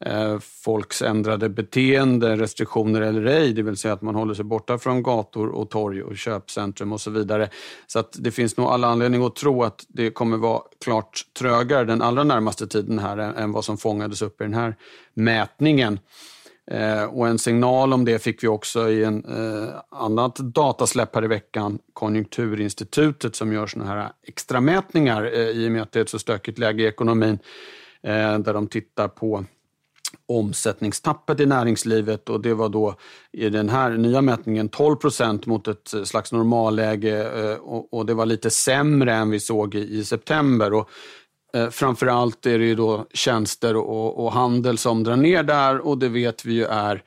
eh, 0.00 0.38
folks 0.38 1.02
ändrade 1.02 1.48
beteende, 1.48 2.36
restriktioner 2.36 3.00
eller 3.00 3.24
ej, 3.24 3.52
det 3.52 3.62
vill 3.62 3.76
säga 3.76 3.94
att 3.94 4.02
man 4.02 4.14
håller 4.14 4.34
sig 4.34 4.44
borta 4.44 4.78
från 4.78 5.02
gator 5.02 5.48
och 5.48 5.70
torg 5.70 6.02
och 6.02 6.16
köpcentrum 6.16 6.92
och 6.92 7.00
så 7.00 7.10
vidare. 7.10 7.48
Så 7.86 7.98
att 7.98 8.16
det 8.18 8.30
finns 8.30 8.56
nog 8.56 8.66
alla 8.66 8.88
anledning 8.88 9.24
att 9.24 9.36
tro 9.36 9.62
att 9.62 9.84
det 9.88 10.10
kommer 10.10 10.36
vara 10.36 10.62
klart 10.84 11.22
trögare 11.38 11.84
den 11.84 12.02
allra 12.02 12.24
närmaste 12.24 12.66
tiden 12.66 12.98
här 12.98 13.18
än 13.18 13.52
vad 13.52 13.64
som 13.64 13.78
fångades 13.78 14.22
upp 14.22 14.40
i 14.40 14.44
den 14.44 14.54
här 14.54 14.76
mätningen. 15.14 15.98
Eh, 16.70 17.04
och 17.04 17.28
en 17.28 17.38
signal 17.38 17.92
om 17.92 18.04
det 18.04 18.18
fick 18.18 18.44
vi 18.44 18.48
också 18.48 18.90
i 18.90 19.04
en 19.04 19.24
eh, 19.24 19.74
annat 19.90 20.36
datasläpp 20.36 21.14
här 21.14 21.24
i 21.24 21.28
veckan, 21.28 21.78
Konjunkturinstitutet 21.92 23.36
som 23.36 23.52
gör 23.52 23.66
såna 23.66 23.84
här 23.84 24.12
extramätningar 24.26 25.24
eh, 25.24 25.48
i 25.48 25.68
och 25.68 25.72
med 25.72 25.82
att 25.82 25.92
det 25.92 25.98
är 25.98 26.02
ett 26.02 26.08
så 26.08 26.18
stökigt 26.18 26.58
läge 26.58 26.82
i 26.82 26.86
ekonomin, 26.86 27.38
eh, 28.02 28.38
där 28.38 28.54
de 28.54 28.66
tittar 28.66 29.08
på 29.08 29.44
omsättningstappet 30.26 31.40
i 31.40 31.46
näringslivet 31.46 32.28
och 32.28 32.40
det 32.40 32.54
var 32.54 32.68
då 32.68 32.94
i 33.32 33.48
den 33.48 33.68
här 33.68 33.90
nya 33.90 34.22
mätningen 34.22 34.68
12 34.68 34.96
procent 34.96 35.46
mot 35.46 35.68
ett 35.68 35.94
slags 36.04 36.32
normalläge 36.32 37.50
eh, 37.50 37.56
och, 37.90 38.06
det 38.06 38.14
var 38.14 38.26
lite 38.26 38.50
sämre 38.50 39.14
än 39.14 39.30
vi 39.30 39.40
såg 39.40 39.74
i, 39.74 39.98
i 39.98 40.04
september. 40.04 40.72
Och 40.72 40.90
Eh, 41.52 41.70
framförallt 41.70 42.46
är 42.46 42.58
det 42.58 42.64
ju 42.64 42.74
då 42.74 43.06
tjänster 43.14 43.76
och, 43.76 44.24
och, 44.24 44.32
handel 44.32 44.78
som 44.78 45.04
drar 45.04 45.16
ner 45.16 45.42
där 45.42 45.78
och 45.78 45.98
det 45.98 46.08
vet 46.08 46.44
vi 46.44 46.54
ju 46.54 46.64
är 46.64 47.02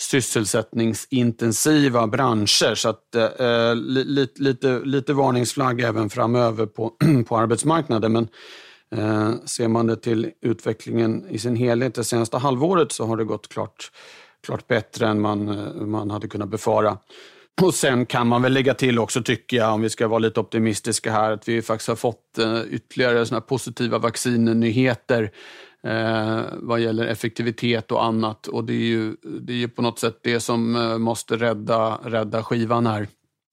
sysselsättningsintensiva 0.00 2.06
branscher. 2.06 2.74
Så 2.74 2.88
att, 2.88 3.14
eh, 3.14 3.24
eh 3.24 3.74
li, 3.74 4.28
lite, 4.36 4.80
lite 4.84 5.12
varningsflagg 5.12 5.80
även 5.80 6.10
framöver 6.10 6.66
på, 6.66 6.92
på 7.28 7.36
arbetsmarknaden. 7.36 8.12
Men 8.12 8.28
eh, 8.94 9.32
ser 9.44 9.68
man 9.68 9.86
det 9.86 9.96
till 9.96 10.30
utvecklingen 10.42 11.28
i 11.28 11.38
sin 11.38 11.56
helhet 11.56 11.94
det 11.94 12.04
senaste 12.04 12.38
halvåret 12.38 12.92
så 12.92 13.06
har 13.06 13.16
det 13.16 13.24
gått 13.24 13.48
klart, 13.48 13.90
klart 14.46 14.66
bättre 14.66 15.08
än 15.08 15.20
man, 15.20 15.48
eh, 15.48 15.74
man 15.74 16.10
hade 16.10 16.28
kunnat 16.28 16.48
befara. 16.48 16.98
Och 17.62 17.74
sen 17.74 18.06
kan 18.06 18.26
man 18.26 18.42
väl 18.42 18.52
lägga 18.52 18.74
till 18.74 18.98
också, 18.98 19.22
tycker 19.22 19.56
jag, 19.56 19.74
om 19.74 19.80
vi 19.80 19.90
ska 19.90 20.08
vara 20.08 20.18
lite 20.18 20.40
optimistiska 20.40 21.12
här, 21.12 21.32
att 21.32 21.48
vi 21.48 21.62
faktiskt 21.62 21.88
har 21.88 21.96
fått 21.96 22.38
eh, 22.38 22.60
ytterligare 22.70 23.26
såna 23.26 23.40
positiva 23.40 23.98
vaccinnyheter 23.98 25.30
eh, 25.84 26.40
vad 26.52 26.80
gäller 26.80 27.06
effektivitet 27.06 27.92
och 27.92 28.04
annat. 28.04 28.46
Och 28.46 28.64
det 28.64 28.72
är 28.72 28.86
ju, 28.86 29.16
det 29.22 29.52
är 29.52 29.56
ju 29.56 29.68
på 29.68 29.82
något 29.82 29.98
sätt 29.98 30.20
det 30.22 30.40
som 30.40 30.76
eh, 30.76 30.98
måste 30.98 31.36
rädda, 31.36 31.98
rädda 32.04 32.42
skivan 32.42 32.86
här 32.86 33.08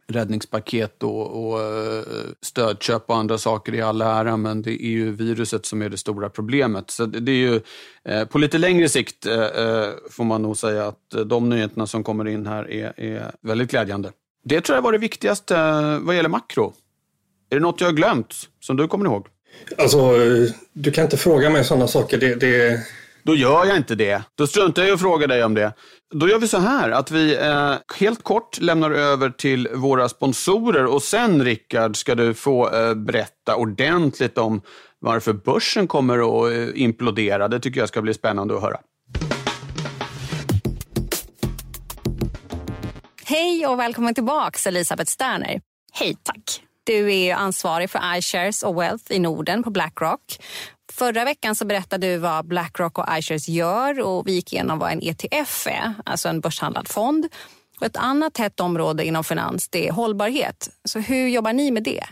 räddningspaket 0.07 1.03
och, 1.03 1.47
och 1.47 1.62
eh, 1.62 2.03
stödköp 2.41 3.03
och 3.09 3.15
andra 3.15 3.38
saker 3.38 3.75
i 3.75 3.81
all 3.81 4.01
ära, 4.01 4.38
men 4.38 4.62
det 4.62 4.71
är 4.71 4.89
ju 4.89 5.12
viruset 5.12 5.65
som 5.65 5.81
är 5.81 5.89
det 5.89 5.97
stora 5.97 6.29
problemet. 6.29 6.91
Så 6.91 7.05
det 7.05 7.31
är 7.31 7.35
ju 7.35 7.62
eh, 8.09 8.25
på 8.25 8.38
lite 8.38 8.57
längre 8.57 8.89
sikt 8.89 9.25
eh, 9.25 9.43
eh, 9.43 9.89
får 10.12 10.24
man 10.24 10.41
nog 10.41 10.57
säga 10.57 10.88
att 10.88 11.29
de 11.29 11.50
nyheterna 11.50 11.88
som 11.88 12.03
kommer 12.03 12.27
in 12.27 12.45
här 12.45 12.71
är, 12.71 13.00
är 13.00 13.31
väldigt 13.41 13.71
glädjande. 13.71 14.12
Det 14.43 14.62
tror 14.62 14.75
jag 14.75 14.81
var 14.81 14.91
det 14.91 14.97
viktigaste 14.97 15.57
eh, 15.57 16.00
vad 16.00 16.15
gäller 16.15 16.29
makro. 16.29 16.74
Är 17.50 17.55
det 17.55 17.62
något 17.62 17.81
jag 17.81 17.88
har 17.88 17.93
glömt 17.93 18.33
som 18.59 18.77
du 18.77 18.88
kommer 18.88 19.05
ihåg? 19.05 19.27
Alltså, 19.77 20.13
du 20.74 20.91
kan 20.91 21.03
inte 21.03 21.17
fråga 21.17 21.50
mig 21.50 21.63
sådana 21.63 21.88
saker. 21.88 22.17
Det, 22.17 22.35
det... 22.35 22.79
Då 23.25 23.36
gör 23.36 23.65
jag 23.65 23.77
inte 23.77 23.96
det. 23.96 24.24
Då 24.36 24.48
struntar 24.48 24.82
jag 24.82 24.89
i 24.89 24.94
att 24.94 25.00
fråga 25.00 25.27
dig 25.27 25.44
om 25.44 25.53
det. 25.53 25.74
Då 26.13 26.29
gör 26.29 26.39
vi 26.39 26.48
så 26.48 26.58
här 26.58 26.91
att 26.91 27.12
vi 27.12 27.36
eh, 27.36 27.74
helt 27.96 28.24
kort 28.24 28.62
lämnar 28.62 28.91
över 28.91 29.29
till 29.29 29.67
våra 29.74 30.10
sponsorer 30.10 30.86
och 30.86 31.03
sen 31.03 31.44
Rickard 31.44 31.98
ska 31.98 32.15
du 32.15 32.34
få 32.34 32.74
eh, 32.75 32.94
berätta 32.94 33.55
ordentligt 33.55 34.38
om 34.38 34.62
varför 35.00 35.34
börsen 35.34 35.88
kommer 35.88 36.17
att 36.17 36.53
eh, 36.53 36.82
implodera. 36.82 37.48
Det 37.48 37.60
tycker 37.60 37.79
jag 37.79 37.89
ska 37.89 38.01
bli 38.01 38.13
spännande 38.13 38.55
att 38.55 38.62
höra. 38.62 38.77
Hej 43.25 43.67
och 43.67 43.79
välkommen 43.79 44.13
tillbaka 44.13 44.70
Elisabeth 44.70 45.12
Sterner. 45.12 45.62
Hej, 45.94 46.17
tack. 46.24 46.62
Du 46.84 47.15
är 47.15 47.36
ansvarig 47.36 47.89
för 47.89 48.17
iShares 48.17 48.63
och 48.63 48.82
Wealth 48.82 49.12
i 49.12 49.20
Norden 49.20 49.63
på 49.63 49.70
Blackrock. 49.70 50.22
Förra 50.97 51.25
veckan 51.25 51.55
så 51.55 51.65
berättade 51.65 52.07
du 52.07 52.17
vad 52.17 52.47
Blackrock 52.47 52.97
och 52.97 53.05
iShares 53.17 53.47
gör 53.47 53.99
och 53.99 54.27
vi 54.27 54.31
gick 54.31 54.53
igenom 54.53 54.79
vad 54.79 54.91
en 54.91 55.01
ETF 55.01 55.67
är, 55.67 55.93
alltså 56.05 56.29
en 56.29 56.41
börshandlad 56.41 56.87
fond. 56.87 57.27
Och 57.79 57.85
ett 57.85 57.97
annat 57.97 58.37
hett 58.37 58.59
område 58.59 59.05
inom 59.05 59.23
finans 59.23 59.69
det 59.69 59.87
är 59.87 59.91
hållbarhet. 59.91 60.69
Så 60.83 60.99
hur 60.99 61.27
jobbar 61.27 61.53
ni 61.53 61.71
med 61.71 61.83
det? 61.83 62.03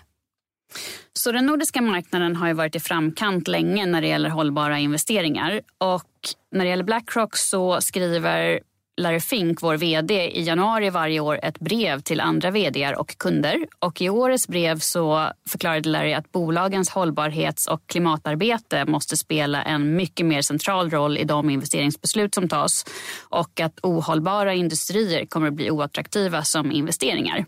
Så 1.14 1.32
den 1.32 1.46
nordiska 1.46 1.82
marknaden 1.82 2.36
har 2.36 2.48
ju 2.48 2.54
varit 2.54 2.76
i 2.76 2.80
framkant 2.80 3.48
länge 3.48 3.86
när 3.86 4.02
det 4.02 4.08
gäller 4.08 4.30
hållbara 4.30 4.80
investeringar. 4.80 5.62
Och 5.78 6.10
när 6.52 6.66
det 6.66 6.70
gäller 6.70 6.84
Blackrock 6.84 7.38
så 7.38 7.82
skriver 7.82 8.60
Larry 9.02 9.20
Fink, 9.20 9.62
vår 9.62 9.78
vd, 9.78 10.32
i 10.32 10.44
januari 10.44 10.90
varje 10.90 11.20
år 11.20 11.40
ett 11.44 11.60
brev 11.60 12.00
till 12.00 12.22
andra 12.22 12.52
vd 12.52 12.96
och 12.96 13.18
kunder. 13.18 13.68
Och 13.80 14.02
I 14.02 14.10
årets 14.10 14.48
brev 14.48 14.80
så 14.80 15.32
förklarade 15.50 15.90
Larry 15.90 16.14
att 16.14 16.32
bolagens 16.32 16.90
hållbarhets 16.90 17.68
och 17.68 17.88
klimatarbete 17.88 18.86
måste 18.86 19.18
spela 19.18 19.64
en 19.64 19.96
mycket 19.96 20.26
mer 20.26 20.42
central 20.42 20.90
roll 20.90 21.18
i 21.18 21.24
de 21.24 21.50
investeringsbeslut 21.50 22.36
som 22.36 22.50
tas 22.50 22.86
och 23.30 23.60
att 23.60 23.80
ohållbara 23.84 24.54
industrier 24.54 25.26
kommer 25.26 25.48
att 25.48 25.54
bli 25.54 25.72
oattraktiva 25.72 26.44
som 26.44 26.72
investeringar. 26.72 27.46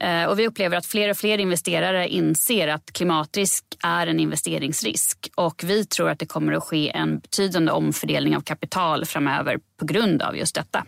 Eh, 0.00 0.24
och 0.24 0.38
vi 0.38 0.46
upplever 0.46 0.76
att 0.76 0.86
fler 0.86 1.10
och 1.10 1.16
fler 1.16 1.38
investerare 1.38 2.08
inser 2.08 2.68
att 2.68 2.92
klimatrisk 2.92 3.64
är 3.84 4.06
en 4.06 4.20
investeringsrisk 4.20 5.30
och 5.34 5.64
vi 5.64 5.84
tror 5.84 6.10
att 6.10 6.18
det 6.18 6.26
kommer 6.26 6.52
att 6.52 6.62
ske 6.62 6.90
en 6.90 7.18
betydande 7.18 7.72
omfördelning 7.72 8.36
av 8.36 8.40
kapital 8.40 9.04
framöver 9.04 9.58
på 9.78 9.86
grund 9.86 10.22
av 10.22 10.36
just 10.36 10.54
detta. 10.54 10.84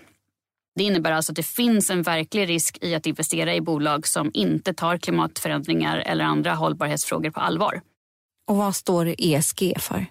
Det 0.74 0.84
innebär 0.84 1.12
alltså 1.12 1.32
att 1.32 1.36
det 1.36 1.46
finns 1.46 1.90
en 1.90 2.02
verklig 2.02 2.48
risk 2.48 2.78
i 2.80 2.94
att 2.94 3.06
investera 3.06 3.54
i 3.54 3.60
bolag 3.60 4.06
som 4.06 4.30
inte 4.34 4.74
tar 4.74 4.98
klimatförändringar 4.98 5.98
eller 5.98 6.24
andra 6.24 6.54
hållbarhetsfrågor 6.54 7.30
på 7.30 7.40
allvar. 7.40 7.80
Och 8.48 8.56
vad 8.56 8.76
står 8.76 9.14
ESG 9.18 9.72
för? 9.78 10.06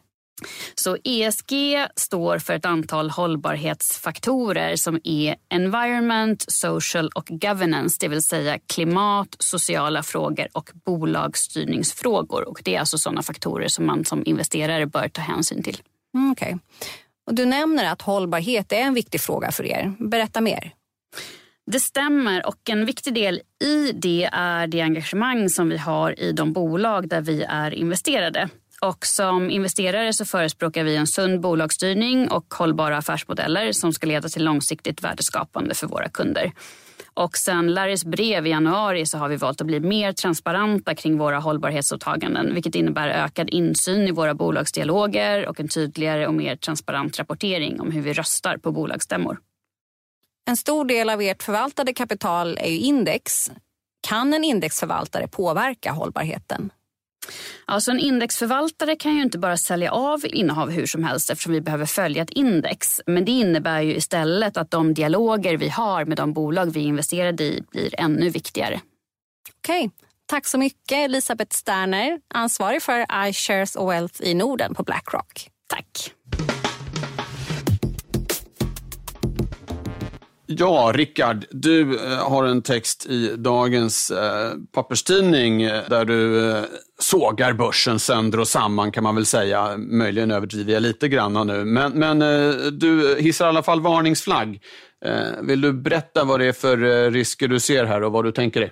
Så 0.75 0.97
ESG 1.03 1.53
står 1.95 2.39
för 2.39 2.53
ett 2.53 2.65
antal 2.65 3.09
hållbarhetsfaktorer 3.09 4.75
som 4.75 4.99
är 5.03 5.35
environment, 5.49 6.45
social 6.47 7.09
och 7.15 7.27
governance, 7.29 7.97
det 7.99 8.07
vill 8.07 8.23
säga 8.23 8.59
klimat, 8.59 9.35
sociala 9.39 10.03
frågor 10.03 10.47
och 10.53 10.71
bolagsstyrningsfrågor. 10.85 12.49
Och 12.49 12.61
det 12.63 12.75
är 12.75 12.79
alltså 12.79 12.97
sådana 12.97 13.23
faktorer 13.23 13.67
som 13.67 13.85
man 13.85 14.05
som 14.05 14.23
investerare 14.25 14.85
bör 14.85 15.07
ta 15.07 15.21
hänsyn 15.21 15.63
till. 15.63 15.81
Mm, 16.15 16.31
okay. 16.31 16.55
och 17.27 17.35
du 17.35 17.45
nämner 17.45 17.91
att 17.91 18.01
hållbarhet 18.01 18.71
är 18.71 18.81
en 18.81 18.93
viktig 18.93 19.21
fråga 19.21 19.51
för 19.51 19.65
er. 19.65 19.93
Berätta 19.99 20.41
mer. 20.41 20.73
Det 21.71 21.79
stämmer 21.79 22.47
och 22.47 22.69
en 22.69 22.85
viktig 22.85 23.13
del 23.13 23.41
i 23.63 23.91
det 23.91 24.29
är 24.31 24.67
det 24.67 24.81
engagemang 24.81 25.49
som 25.49 25.69
vi 25.69 25.77
har 25.77 26.19
i 26.19 26.31
de 26.31 26.53
bolag 26.53 27.09
där 27.09 27.21
vi 27.21 27.43
är 27.43 27.73
investerade. 27.73 28.49
Och 28.85 29.05
som 29.05 29.49
investerare 29.49 30.13
så 30.13 30.25
förespråkar 30.25 30.83
vi 30.83 30.95
en 30.95 31.07
sund 31.07 31.41
bolagsstyrning 31.41 32.31
och 32.31 32.53
hållbara 32.53 32.97
affärsmodeller 32.97 33.71
som 33.71 33.93
ska 33.93 34.07
leda 34.07 34.29
till 34.29 34.43
långsiktigt 34.43 35.03
värdeskapande 35.03 35.75
för 35.75 35.87
våra 35.87 36.09
kunder. 36.09 36.51
Och 37.13 37.37
sen 37.37 37.73
Larrys 37.73 38.05
brev 38.05 38.47
i 38.47 38.49
januari 38.49 39.05
så 39.05 39.17
har 39.17 39.29
vi 39.29 39.35
valt 39.35 39.61
att 39.61 39.67
bli 39.67 39.79
mer 39.79 40.13
transparenta 40.13 40.95
kring 40.95 41.17
våra 41.17 41.39
hållbarhetsåtaganden 41.39 42.53
vilket 42.53 42.75
innebär 42.75 43.07
ökad 43.07 43.49
insyn 43.49 44.07
i 44.07 44.11
våra 44.11 44.33
bolagsdialoger 44.33 45.47
och 45.47 45.59
en 45.59 45.67
tydligare 45.67 46.27
och 46.27 46.33
mer 46.33 46.55
transparent 46.55 47.19
rapportering 47.19 47.81
om 47.81 47.91
hur 47.91 48.01
vi 48.01 48.13
röstar 48.13 48.57
på 48.57 48.71
bolagsstämmor. 48.71 49.37
En 50.47 50.57
stor 50.57 50.85
del 50.85 51.09
av 51.09 51.21
ert 51.21 51.43
förvaltade 51.43 51.93
kapital 51.93 52.57
är 52.57 52.69
ju 52.69 52.79
index. 52.79 53.51
Kan 54.07 54.33
en 54.33 54.43
indexförvaltare 54.43 55.27
påverka 55.27 55.91
hållbarheten? 55.91 56.71
Alltså 57.67 57.91
en 57.91 57.99
indexförvaltare 57.99 58.95
kan 58.95 59.15
ju 59.15 59.21
inte 59.21 59.37
bara 59.37 59.57
sälja 59.57 59.91
av 59.91 60.25
innehav 60.25 60.69
hur 60.69 60.85
som 60.85 61.03
helst 61.03 61.29
eftersom 61.29 61.53
vi 61.53 61.61
behöver 61.61 61.85
följa 61.85 62.23
ett 62.23 62.29
index. 62.29 63.01
Men 63.05 63.25
det 63.25 63.31
innebär 63.31 63.81
ju 63.81 63.95
istället 63.95 64.57
att 64.57 64.71
de 64.71 64.93
dialoger 64.93 65.57
vi 65.57 65.69
har 65.69 66.05
med 66.05 66.17
de 66.17 66.33
bolag 66.33 66.65
vi 66.65 66.79
investerade 66.79 67.43
i 67.43 67.63
blir 67.71 67.99
ännu 67.99 68.29
viktigare. 68.29 68.81
Okej, 69.57 69.89
tack 70.25 70.47
så 70.47 70.57
mycket 70.57 70.97
Elisabeth 70.97 71.55
Sterner, 71.55 72.19
ansvarig 72.33 72.81
för 72.81 73.27
iShares 73.29 73.75
och 73.75 73.91
Wealth 73.91 74.21
i 74.23 74.33
Norden 74.33 74.75
på 74.75 74.83
Blackrock. 74.83 75.49
Tack. 75.67 76.11
Ja, 80.47 80.91
Rickard, 80.95 81.45
du 81.51 81.81
eh, 81.81 82.29
har 82.29 82.43
en 82.43 82.61
text 82.61 83.05
i 83.05 83.35
dagens 83.37 84.11
eh, 84.11 84.51
papperstidning 84.73 85.61
eh, 85.61 85.81
där 85.89 86.05
du 86.05 86.49
eh, 86.51 86.63
sågar 86.99 87.53
börsen 87.53 87.99
sönder 87.99 88.39
och 88.39 88.47
samman 88.47 88.91
kan 88.91 89.03
man 89.03 89.15
väl 89.15 89.25
säga. 89.25 89.77
Möjligen 89.77 90.31
överdriver 90.31 90.73
jag 90.73 90.83
lite 90.83 91.07
grann 91.07 91.47
nu, 91.47 91.65
men, 91.65 91.91
men 91.91 92.21
eh, 92.21 92.55
du 92.71 93.17
hissar 93.19 93.45
i 93.45 93.49
alla 93.49 93.63
fall 93.63 93.81
varningsflagg. 93.81 94.59
Eh, 95.05 95.43
vill 95.43 95.61
du 95.61 95.73
berätta 95.73 96.23
vad 96.23 96.39
det 96.39 96.45
är 96.45 96.53
för 96.53 97.05
eh, 97.05 97.11
risker 97.11 97.47
du 97.47 97.59
ser 97.59 97.85
här 97.85 98.03
och 98.03 98.11
vad 98.11 98.25
du 98.25 98.31
tänker 98.31 98.59
dig? 98.59 98.71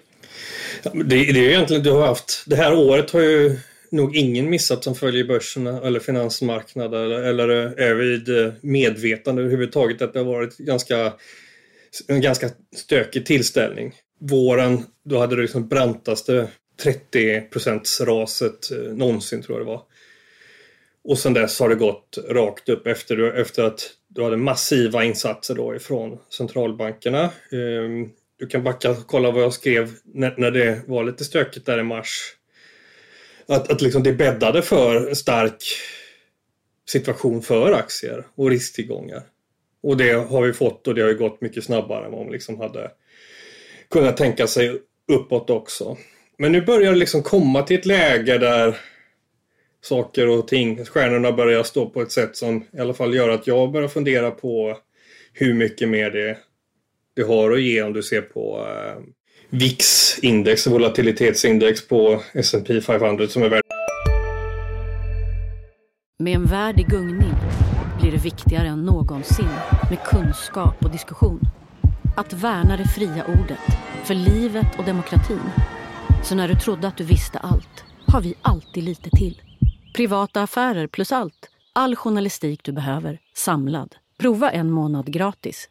Det, 0.83 1.03
det 1.03 1.45
är 1.45 1.49
egentligen 1.49 1.83
du 1.83 1.91
har 1.91 2.07
haft. 2.07 2.43
Det 2.45 2.55
här 2.55 2.73
året 2.73 3.11
har 3.11 3.21
ju 3.21 3.57
nog 3.91 4.15
ingen 4.15 4.49
missat 4.49 4.83
som 4.83 4.95
följer 4.95 5.23
börserna 5.23 5.81
eller 5.81 5.99
finansmarknader 5.99 7.09
eller 7.09 7.49
är 7.79 7.93
vid 7.95 8.53
medvetande 8.61 9.41
överhuvudtaget 9.41 10.01
att 10.01 10.13
det 10.13 10.19
har 10.19 10.25
varit 10.25 10.57
ganska 10.57 11.13
en 12.07 12.21
ganska 12.21 12.49
stökig 12.75 13.25
tillställning. 13.25 13.93
Våren, 14.19 14.83
då 15.05 15.19
hade 15.19 15.35
du 15.35 15.41
liksom 15.41 15.67
brantaste 15.67 16.47
30 16.83 18.05
raset 18.05 18.71
eh, 18.71 18.77
någonsin 18.77 19.41
tror 19.41 19.57
jag 19.57 19.67
det 19.67 19.71
var. 19.71 19.81
Och 21.03 21.19
sen 21.19 21.33
dess 21.33 21.59
har 21.59 21.69
det 21.69 21.75
gått 21.75 22.17
rakt 22.29 22.69
upp 22.69 22.87
efter, 22.87 23.33
efter 23.33 23.63
att 23.63 23.91
du 24.07 24.23
hade 24.23 24.37
massiva 24.37 25.03
insatser 25.03 25.55
då 25.55 25.75
ifrån 25.75 26.19
centralbankerna. 26.29 27.23
Ehm, 27.51 28.09
du 28.39 28.47
kan 28.47 28.63
backa 28.63 28.91
och 28.91 29.07
kolla 29.07 29.31
vad 29.31 29.43
jag 29.43 29.53
skrev 29.53 29.91
när, 30.03 30.35
när 30.37 30.51
det 30.51 30.81
var 30.87 31.03
lite 31.03 31.23
stökigt 31.25 31.65
där 31.65 31.79
i 31.79 31.83
mars. 31.83 32.35
Att, 33.47 33.71
att 33.71 33.81
liksom 33.81 34.03
det 34.03 34.13
bäddade 34.13 34.61
för 34.61 35.09
en 35.09 35.15
stark 35.15 35.63
situation 36.89 37.41
för 37.41 37.71
aktier 37.71 38.27
och 38.35 38.49
risktillgångar. 38.49 39.23
Och 39.83 39.97
det 39.97 40.11
har 40.11 40.41
vi 40.41 40.53
fått 40.53 40.87
och 40.87 40.95
det 40.95 41.01
har 41.01 41.09
ju 41.09 41.17
gått 41.17 41.41
mycket 41.41 41.63
snabbare 41.63 42.05
än 42.05 42.11
vad 42.11 42.23
man 42.23 42.31
liksom 42.31 42.59
hade 42.59 42.91
kunnat 43.89 44.17
tänka 44.17 44.47
sig 44.47 44.79
uppåt 45.07 45.49
också. 45.49 45.97
Men 46.37 46.51
nu 46.51 46.61
börjar 46.61 46.91
det 46.91 46.97
liksom 46.97 47.23
komma 47.23 47.61
till 47.61 47.79
ett 47.79 47.85
läge 47.85 48.37
där 48.37 48.77
saker 49.81 50.29
och 50.29 50.47
ting, 50.47 50.85
stjärnorna 50.85 51.31
börjar 51.31 51.63
stå 51.63 51.89
på 51.89 52.01
ett 52.01 52.11
sätt 52.11 52.35
som 52.35 52.65
i 52.73 52.79
alla 52.79 52.93
fall 52.93 53.15
gör 53.15 53.29
att 53.29 53.47
jag 53.47 53.71
börjar 53.71 53.87
fundera 53.87 54.31
på 54.31 54.77
hur 55.33 55.53
mycket 55.53 55.89
mer 55.89 56.11
det, 56.11 56.37
det 57.15 57.23
har 57.23 57.51
att 57.51 57.61
ge 57.61 57.81
om 57.81 57.93
du 57.93 58.03
ser 58.03 58.21
på 58.21 58.67
eh, 58.67 59.01
VIX-index, 59.49 60.67
volatilitetsindex 60.67 61.87
på 61.87 62.21
S&P 62.33 62.81
500 62.81 63.27
som 63.27 63.43
är 63.43 63.49
värd. 63.49 63.63
Med 66.19 66.35
en 66.35 66.45
värld 66.45 66.79
i 66.79 66.83
gungning 66.83 67.33
blir 68.03 68.11
det 68.11 68.17
viktigare 68.17 68.67
än 68.67 68.85
någonsin 68.85 69.49
med 69.89 70.03
kunskap 70.03 70.85
och 70.85 70.89
diskussion. 70.89 71.39
Att 72.17 72.33
värna 72.33 72.77
det 72.77 72.87
fria 72.87 73.25
ordet, 73.25 73.59
för 74.03 74.13
livet 74.13 74.79
och 74.79 74.85
demokratin. 74.85 75.49
Så 76.23 76.35
när 76.35 76.47
du 76.47 76.55
trodde 76.55 76.87
att 76.87 76.97
du 76.97 77.03
visste 77.03 77.39
allt, 77.39 77.83
har 78.07 78.21
vi 78.21 78.33
alltid 78.41 78.83
lite 78.83 79.09
till. 79.09 79.41
Privata 79.95 80.41
affärer 80.41 80.87
plus 80.87 81.11
allt. 81.11 81.49
All 81.73 81.95
journalistik 81.95 82.63
du 82.63 82.71
behöver, 82.71 83.19
samlad. 83.35 83.95
Prova 84.19 84.51
en 84.51 84.71
månad 84.71 85.13
gratis. 85.13 85.69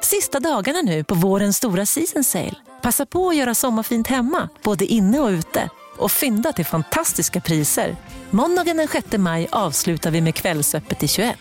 Sista 0.00 0.40
dagarna 0.40 0.82
nu 0.82 1.04
på 1.04 1.14
vårens 1.14 1.56
stora 1.56 1.86
season 1.86 2.24
sale. 2.24 2.54
Passa 2.82 3.06
på 3.06 3.28
att 3.28 3.36
göra 3.36 3.54
sommarfint 3.54 4.06
hemma, 4.06 4.48
både 4.62 4.84
inne 4.84 5.20
och 5.20 5.28
ute. 5.28 5.70
Och 5.98 6.12
fynda 6.12 6.52
till 6.52 6.64
fantastiska 6.64 7.40
priser. 7.40 7.96
Måndagen 8.30 8.76
den 8.76 8.88
6 8.88 9.06
maj 9.18 9.48
avslutar 9.52 10.10
vi 10.10 10.20
med 10.20 10.34
Kvällsöppet 10.34 11.02
i 11.02 11.08
21. 11.08 11.36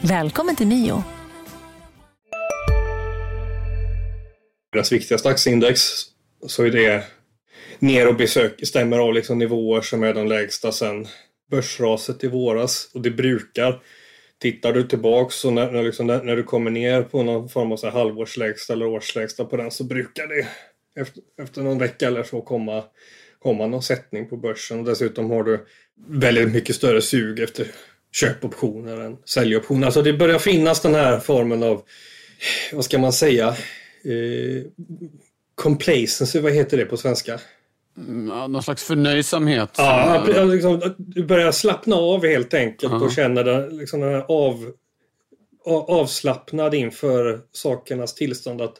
Välkommen 0.00 0.56
till 0.56 0.66
Mio. 0.66 1.04
Deras 4.72 4.92
viktigaste 4.92 5.28
aktieindex 5.28 5.80
så 6.46 6.62
är 6.62 6.70
det 6.70 7.04
ner 7.78 8.08
och 8.08 8.16
besök, 8.16 8.66
stämmer 8.66 8.98
av 8.98 9.14
liksom 9.14 9.38
nivåer 9.38 9.80
som 9.80 10.02
är 10.02 10.14
de 10.14 10.26
lägsta 10.26 10.72
sedan 10.72 11.06
börsraset 11.50 12.24
i 12.24 12.28
våras. 12.28 12.90
Och 12.94 13.00
det 13.00 13.10
brukar, 13.10 13.82
tittar 14.38 14.72
du 14.72 14.82
tillbaks 14.82 15.44
och 15.44 15.52
när, 15.52 15.70
när, 15.70 15.82
liksom, 15.82 16.06
när, 16.06 16.22
när 16.22 16.36
du 16.36 16.42
kommer 16.42 16.70
ner 16.70 17.02
på 17.02 17.22
någon 17.22 17.48
form 17.48 17.72
av 17.72 17.76
så 17.76 17.86
här 17.86 17.98
halvårslägsta 17.98 18.72
eller 18.72 18.86
årslägsta 18.86 19.44
på 19.44 19.56
den 19.56 19.70
så 19.70 19.84
brukar 19.84 20.26
det 20.26 20.46
efter, 21.00 21.22
efter 21.42 21.62
någon 21.62 21.78
vecka 21.78 22.06
eller 22.06 22.22
så 22.22 22.40
komma, 22.40 22.84
komma 23.42 23.66
någon 23.66 23.82
sättning 23.82 24.28
på 24.28 24.36
börsen. 24.36 24.78
Och 24.78 24.84
dessutom 24.84 25.30
har 25.30 25.42
du 25.42 25.66
väldigt 26.08 26.52
mycket 26.52 26.76
större 26.76 27.02
sug 27.02 27.40
efter 27.40 27.66
köpoptioner 28.12 29.00
än 29.00 29.16
säljoptioner. 29.24 29.86
Alltså 29.86 30.02
det 30.02 30.12
börjar 30.12 30.38
finnas 30.38 30.82
den 30.82 30.94
här 30.94 31.20
formen 31.20 31.62
av, 31.62 31.82
vad 32.72 32.84
ska 32.84 32.98
man 32.98 33.12
säga, 33.12 33.48
eh, 34.04 34.64
complacency, 35.54 36.40
vad 36.40 36.52
heter 36.52 36.76
det 36.76 36.84
på 36.84 36.96
svenska? 36.96 37.40
Mm, 37.96 38.28
ja, 38.28 38.46
någon 38.46 38.62
slags 38.62 38.84
förnöjsamhet. 38.84 39.70
Ja, 39.76 40.24
liksom, 40.44 40.94
du 40.98 41.24
börjar 41.24 41.52
slappna 41.52 41.96
av 41.96 42.26
helt 42.26 42.54
enkelt 42.54 42.92
-huh. 42.92 43.04
och 43.04 43.12
känna 43.12 43.42
den, 43.42 43.76
liksom, 43.76 44.00
den 44.00 44.14
här 44.14 44.24
av, 44.28 44.72
avslappnad 45.88 46.74
inför 46.74 47.40
sakernas 47.52 48.14
tillstånd. 48.14 48.60
Att 48.60 48.74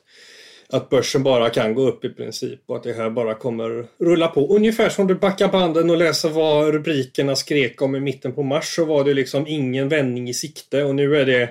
att 0.68 0.90
börsen 0.90 1.22
bara 1.22 1.50
kan 1.50 1.74
gå 1.74 1.88
upp 1.88 2.04
i 2.04 2.08
princip 2.08 2.60
och 2.66 2.76
att 2.76 2.82
det 2.82 2.92
här 2.92 3.10
bara 3.10 3.34
kommer 3.34 3.86
rulla 3.98 4.28
på. 4.28 4.56
Ungefär 4.56 4.88
som 4.88 5.06
du 5.06 5.14
backar 5.14 5.48
banden 5.48 5.90
och 5.90 5.96
läser 5.96 6.28
vad 6.28 6.74
rubrikerna 6.74 7.36
skrek 7.36 7.82
om 7.82 7.96
i 7.96 8.00
mitten 8.00 8.32
på 8.32 8.42
mars 8.42 8.74
så 8.74 8.84
var 8.84 9.04
det 9.04 9.14
liksom 9.14 9.46
ingen 9.46 9.88
vändning 9.88 10.28
i 10.28 10.34
sikte 10.34 10.84
och 10.84 10.94
nu 10.94 11.16
är 11.16 11.26
det 11.26 11.50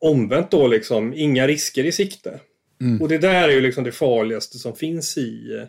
omvänt 0.00 0.50
då 0.50 0.66
liksom 0.66 1.14
inga 1.14 1.46
risker 1.46 1.84
i 1.84 1.92
sikte. 1.92 2.40
Mm. 2.80 3.02
Och 3.02 3.08
det 3.08 3.18
där 3.18 3.48
är 3.48 3.52
ju 3.52 3.60
liksom 3.60 3.84
det 3.84 3.92
farligaste 3.92 4.58
som 4.58 4.76
finns 4.76 5.18
i 5.18 5.60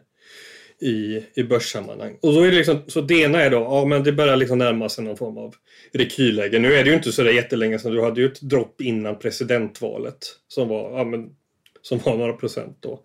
i, 0.79 1.23
i 1.33 1.43
börssammanhang. 1.43 2.17
Och 2.21 2.33
då 2.33 2.41
är 2.41 2.51
det 2.51 2.57
liksom, 2.57 2.81
så 2.87 3.01
det 3.01 3.21
ena 3.21 3.41
är 3.41 3.49
då, 3.49 3.57
ja 3.57 3.85
men 3.85 4.03
det 4.03 4.11
börjar 4.11 4.35
liksom 4.35 4.57
närma 4.57 4.89
sig 4.89 5.03
någon 5.03 5.17
form 5.17 5.37
av 5.37 5.55
rekylläge. 5.93 6.59
Nu 6.59 6.73
är 6.73 6.83
det 6.83 6.89
ju 6.89 6.95
inte 6.95 7.11
så 7.11 7.23
där 7.23 7.31
jättelänge 7.31 7.79
sedan, 7.79 7.91
du 7.91 8.01
hade 8.01 8.21
ju 8.21 8.27
ett 8.27 8.41
dropp 8.41 8.81
innan 8.81 9.19
presidentvalet 9.19 10.17
som 10.47 10.67
var, 10.67 10.97
ja 10.97 11.03
men 11.03 11.29
som 11.81 11.99
var 11.99 12.17
några 12.17 12.33
procent 12.33 12.77
då. 12.79 12.99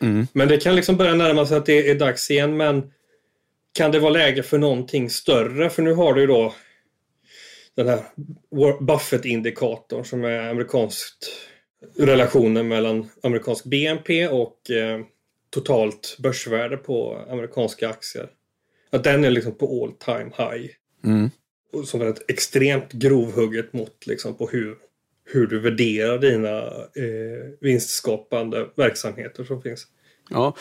Mm. 0.00 0.26
Men 0.32 0.48
det 0.48 0.56
kan 0.56 0.76
liksom 0.76 0.96
börja 0.96 1.14
närma 1.14 1.46
sig 1.46 1.56
att 1.56 1.66
det 1.66 1.90
är 1.90 1.94
dags 1.94 2.30
igen 2.30 2.56
men 2.56 2.92
kan 3.72 3.90
det 3.90 3.98
vara 3.98 4.12
läge 4.12 4.42
för 4.42 4.58
någonting 4.58 5.10
större? 5.10 5.70
För 5.70 5.82
nu 5.82 5.94
har 5.94 6.14
du 6.14 6.20
ju 6.20 6.26
då 6.26 6.54
den 7.74 7.88
här 7.88 8.00
Buffett-indikatorn 8.80 10.04
som 10.04 10.24
är 10.24 10.50
amerikanskt 10.50 11.32
relationen 11.96 12.68
mellan 12.68 13.08
amerikansk 13.22 13.64
BNP 13.64 14.28
och 14.28 14.70
eh, 14.70 15.00
totalt 15.50 16.16
börsvärde 16.18 16.76
på 16.76 17.24
amerikanska 17.30 17.88
aktier. 17.88 18.28
Att 18.90 19.04
den 19.04 19.24
är 19.24 19.30
liksom 19.30 19.54
på 19.54 19.84
all 19.84 19.92
time 19.92 20.30
high. 20.36 20.70
Mm. 21.04 21.30
Som 21.84 22.00
är 22.00 22.06
ett 22.06 22.30
extremt 22.30 22.92
grovhugget 22.92 23.72
mått 23.72 24.06
liksom 24.06 24.34
på 24.34 24.48
hur 24.48 24.76
hur 25.26 25.46
du 25.46 25.60
värderar 25.60 26.18
dina 26.18 26.58
eh, 26.58 27.58
vinstskapande 27.60 28.66
verksamheter 28.76 29.44
som 29.44 29.62
finns. 29.62 29.86
Ja, 30.30 30.56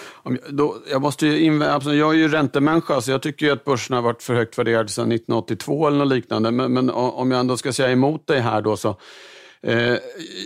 då, 0.49 0.78
jag, 0.91 1.01
måste 1.01 1.28
ju 1.28 1.51
invä- 1.51 1.69
alltså, 1.69 1.93
jag 1.93 2.13
är 2.13 2.17
ju 2.17 2.28
räntemänniska, 2.28 3.01
så 3.01 3.12
jag 3.12 3.21
tycker 3.21 3.45
ju 3.45 3.51
att 3.51 3.65
börsen 3.65 3.95
har 3.95 4.04
varit 4.04 4.23
för 4.23 4.34
högt 4.34 4.58
värderad 4.58 4.89
sedan 4.89 5.12
1982 5.12 5.88
eller 5.88 5.97
något 5.97 6.08
liknande. 6.08 6.51
Men, 6.51 6.73
men 6.73 6.89
om 6.89 7.32
jag 7.32 7.39
ändå 7.39 7.58
ska 7.58 7.73
säga 7.73 7.91
emot 7.91 8.28
dig 8.28 8.39
här 8.39 8.62
då 8.62 8.78
så 8.78 8.99
Eh, 9.65 9.97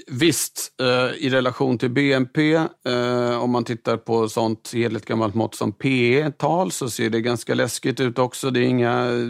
visst, 0.08 0.73
eh, 0.82 1.25
i 1.25 1.29
relation 1.29 1.77
till 1.77 1.89
BNP, 1.89 2.53
eh, 2.53 3.43
om 3.43 3.51
man 3.51 3.63
tittar 3.63 3.97
på 3.97 4.29
sånt 4.29 4.71
heligt 4.73 5.05
gammalt 5.05 5.36
mått 5.36 5.55
som 5.55 5.71
PE-tal 5.71 6.71
så 6.71 6.89
ser 6.89 7.10
det 7.10 7.21
ganska 7.21 7.53
läskigt 7.53 7.99
ut 7.99 8.19
också. 8.19 8.51
Det 8.51 8.60
är 8.60 8.63
inga 8.63 9.05
eh, 9.05 9.27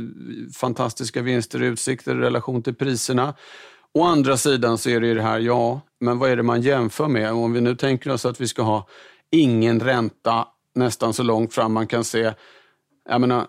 fantastiska 0.59 1.21
vinster 1.21 1.63
i 1.63 1.65
utsikter 1.65 2.15
i 2.15 2.19
relation 2.19 2.63
till 2.63 2.75
priserna. 2.75 3.33
Å 3.93 4.03
andra 4.03 4.37
sidan 4.37 4.77
så 4.77 4.89
är 4.89 4.99
det 4.99 5.07
ju 5.07 5.13
det 5.13 5.21
här, 5.21 5.39
ja, 5.39 5.81
men 5.99 6.19
vad 6.19 6.29
är 6.29 6.35
det 6.35 6.43
man 6.43 6.61
jämför 6.61 7.07
med? 7.07 7.31
Om 7.31 7.53
vi 7.53 7.61
nu 7.61 7.75
tänker 7.75 8.11
oss 8.11 8.25
att 8.25 8.41
vi 8.41 8.47
ska 8.47 8.61
ha 8.61 8.87
ingen 9.31 9.79
ränta 9.79 10.47
nästan 10.75 11.13
så 11.13 11.23
långt 11.23 11.53
fram 11.53 11.73
man 11.73 11.87
kan 11.87 12.03
se. 12.03 12.33
Jag 13.09 13.21
menar, 13.21 13.47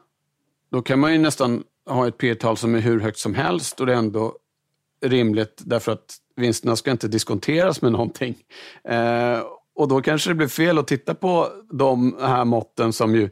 då 0.71 0.83
kan 0.83 0.99
man 0.99 1.13
ju 1.13 1.19
nästan 1.19 1.65
ha 1.87 2.09
ett 2.09 2.19
P 2.19 2.35
tal 2.35 2.57
som 2.57 2.75
är 2.75 2.81
hur 2.81 3.01
högt 3.01 3.19
som 3.19 3.35
helst 3.35 3.81
och 3.81 3.87
det 3.87 3.93
är 3.93 3.97
ändå 3.97 4.35
rimligt 5.05 5.63
därför 5.65 5.93
att 5.93 6.17
vinsterna 6.37 6.77
ska 6.77 6.91
inte 6.91 7.09
diskonteras 7.09 7.83
med 7.83 7.93
någonting. 7.93 8.37
Eh, 8.85 9.41
och 9.75 9.89
då 9.89 10.03
kanske 10.03 10.31
det 10.31 10.35
blir 10.35 10.49
fel 10.49 10.79
att 10.79 10.87
titta 10.87 11.15
på 11.15 11.49
de 11.73 12.17
här 12.21 12.45
måtten 12.45 12.93
som 12.93 13.15
ju 13.15 13.31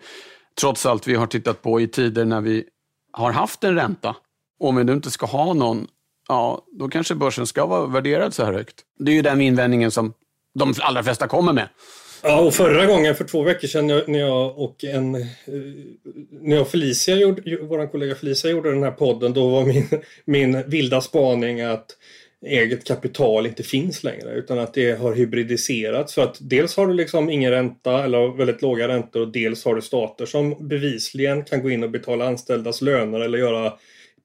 trots 0.61 0.87
allt 0.87 1.07
vi 1.07 1.15
har 1.15 1.27
tittat 1.27 1.63
på 1.63 1.81
i 1.81 1.89
tider 1.89 2.25
när 2.25 2.41
vi 2.41 2.65
har 3.13 3.33
haft 3.33 3.65
en 3.65 3.75
ränta. 3.75 4.17
Om 4.61 4.77
vi 4.77 4.85
nu 4.85 4.93
inte 4.93 5.11
ska 5.11 5.27
ha 5.27 5.55
någon, 5.55 5.87
ja, 6.29 6.67
då 6.73 6.89
kanske 6.89 7.15
börsen 7.15 7.47
ska 7.47 7.67
vara 7.67 7.87
värderad 7.87 8.35
så 8.35 8.45
här 8.45 8.53
högt. 8.53 8.77
Det 8.99 9.11
är 9.11 9.15
ju 9.15 9.23
den 9.23 9.41
invändningen 9.41 9.91
som 9.91 10.13
de 10.55 10.75
allra 10.81 11.03
flesta 11.03 11.29
kommer 11.29 11.53
med. 11.53 11.69
Ja, 12.23 12.41
och 12.41 12.55
förra 12.55 12.87
gången 12.87 13.15
för 13.15 13.25
två 13.25 13.43
veckor 13.43 13.69
sedan 13.69 13.87
när 13.87 14.19
jag 14.19 14.59
och 14.59 14.85
en... 14.85 15.15
Eh, 15.15 15.21
när 16.41 16.57
jag 16.57 16.63
och 16.63 16.69
Felicia 16.69 17.17
gjorde, 17.17 17.59
vår 17.63 17.87
kollega 17.87 18.15
Felicia 18.15 18.51
gjorde 18.51 18.71
den 18.71 18.83
här 18.83 18.91
podden, 18.91 19.33
då 19.33 19.49
var 19.49 19.65
min, 19.65 19.89
min 20.25 20.71
vilda 20.71 21.01
spaning 21.01 21.61
att 21.61 21.87
eget 22.47 22.85
kapital 22.85 23.47
inte 23.47 23.63
finns 23.63 24.05
längre 24.05 24.35
utan 24.35 24.59
att 24.59 24.75
det 24.75 25.01
har 25.01 25.15
hybridiserats. 25.15 26.15
För 26.15 26.23
att 26.23 26.37
dels 26.41 26.77
har 26.77 26.87
du 26.87 26.95
liksom 26.95 27.31
ingen 27.31 27.51
ränta 27.51 28.05
eller 28.05 28.37
väldigt 28.37 28.63
låga 28.63 28.89
räntor 28.89 29.21
och 29.21 29.33
dels 29.33 29.65
har 29.65 29.75
du 29.75 29.83
stater 29.83 30.27
som 30.27 30.69
bevisligen 30.69 31.45
kan 31.45 31.63
gå 31.63 31.71
in 31.71 31.83
och 31.83 31.91
betala 31.91 32.27
anställdas 32.27 32.83
löner 32.83 33.21
eller 33.21 33.39
göra 33.39 33.73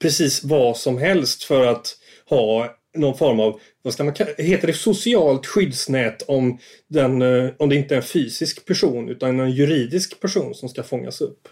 precis 0.03 0.43
vad 0.43 0.77
som 0.77 0.97
helst 0.97 1.43
för 1.43 1.67
att 1.67 1.95
ha 2.29 2.67
någon 2.97 3.17
form 3.17 3.39
av, 3.39 3.59
vad 3.81 3.93
ska 3.93 4.03
man 4.03 4.13
heter 4.37 4.67
det 4.67 4.73
socialt 4.73 5.45
skyddsnät 5.45 6.23
om, 6.27 6.59
den, 6.87 7.21
eh, 7.21 7.49
om 7.59 7.69
det 7.69 7.75
inte 7.75 7.95
är 7.95 7.97
en 7.97 8.03
fysisk 8.03 8.65
person 8.65 9.09
utan 9.09 9.39
en 9.39 9.51
juridisk 9.51 10.19
person 10.19 10.55
som 10.55 10.69
ska 10.69 10.83
fångas 10.83 11.21
upp. 11.21 11.47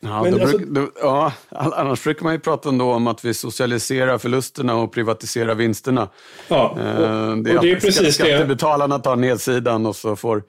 Ja, 0.00 0.22
Men, 0.22 0.40
alltså, 0.40 0.58
bruk, 0.58 0.68
då, 0.70 0.90
ja, 1.00 1.32
annars 1.50 2.04
brukar 2.04 2.24
man 2.24 2.32
ju 2.32 2.40
prata 2.40 2.68
ändå 2.68 2.92
om 2.92 3.06
att 3.06 3.24
vi 3.24 3.34
socialiserar 3.34 4.18
förlusterna 4.18 4.76
och 4.76 4.92
privatiserar 4.92 5.54
vinsterna. 5.54 6.08
Ja, 6.48 6.68
och, 6.68 6.78
eh, 6.78 7.36
det 7.36 7.50
är, 7.50 7.56
och 7.56 7.62
det 7.62 7.70
är 7.70 7.80
precis 7.80 8.14
skattebetalarna 8.14 8.98
tar 8.98 9.16
nedsidan 9.16 9.86
och 9.86 9.96
så 9.96 10.16
får 10.16 10.42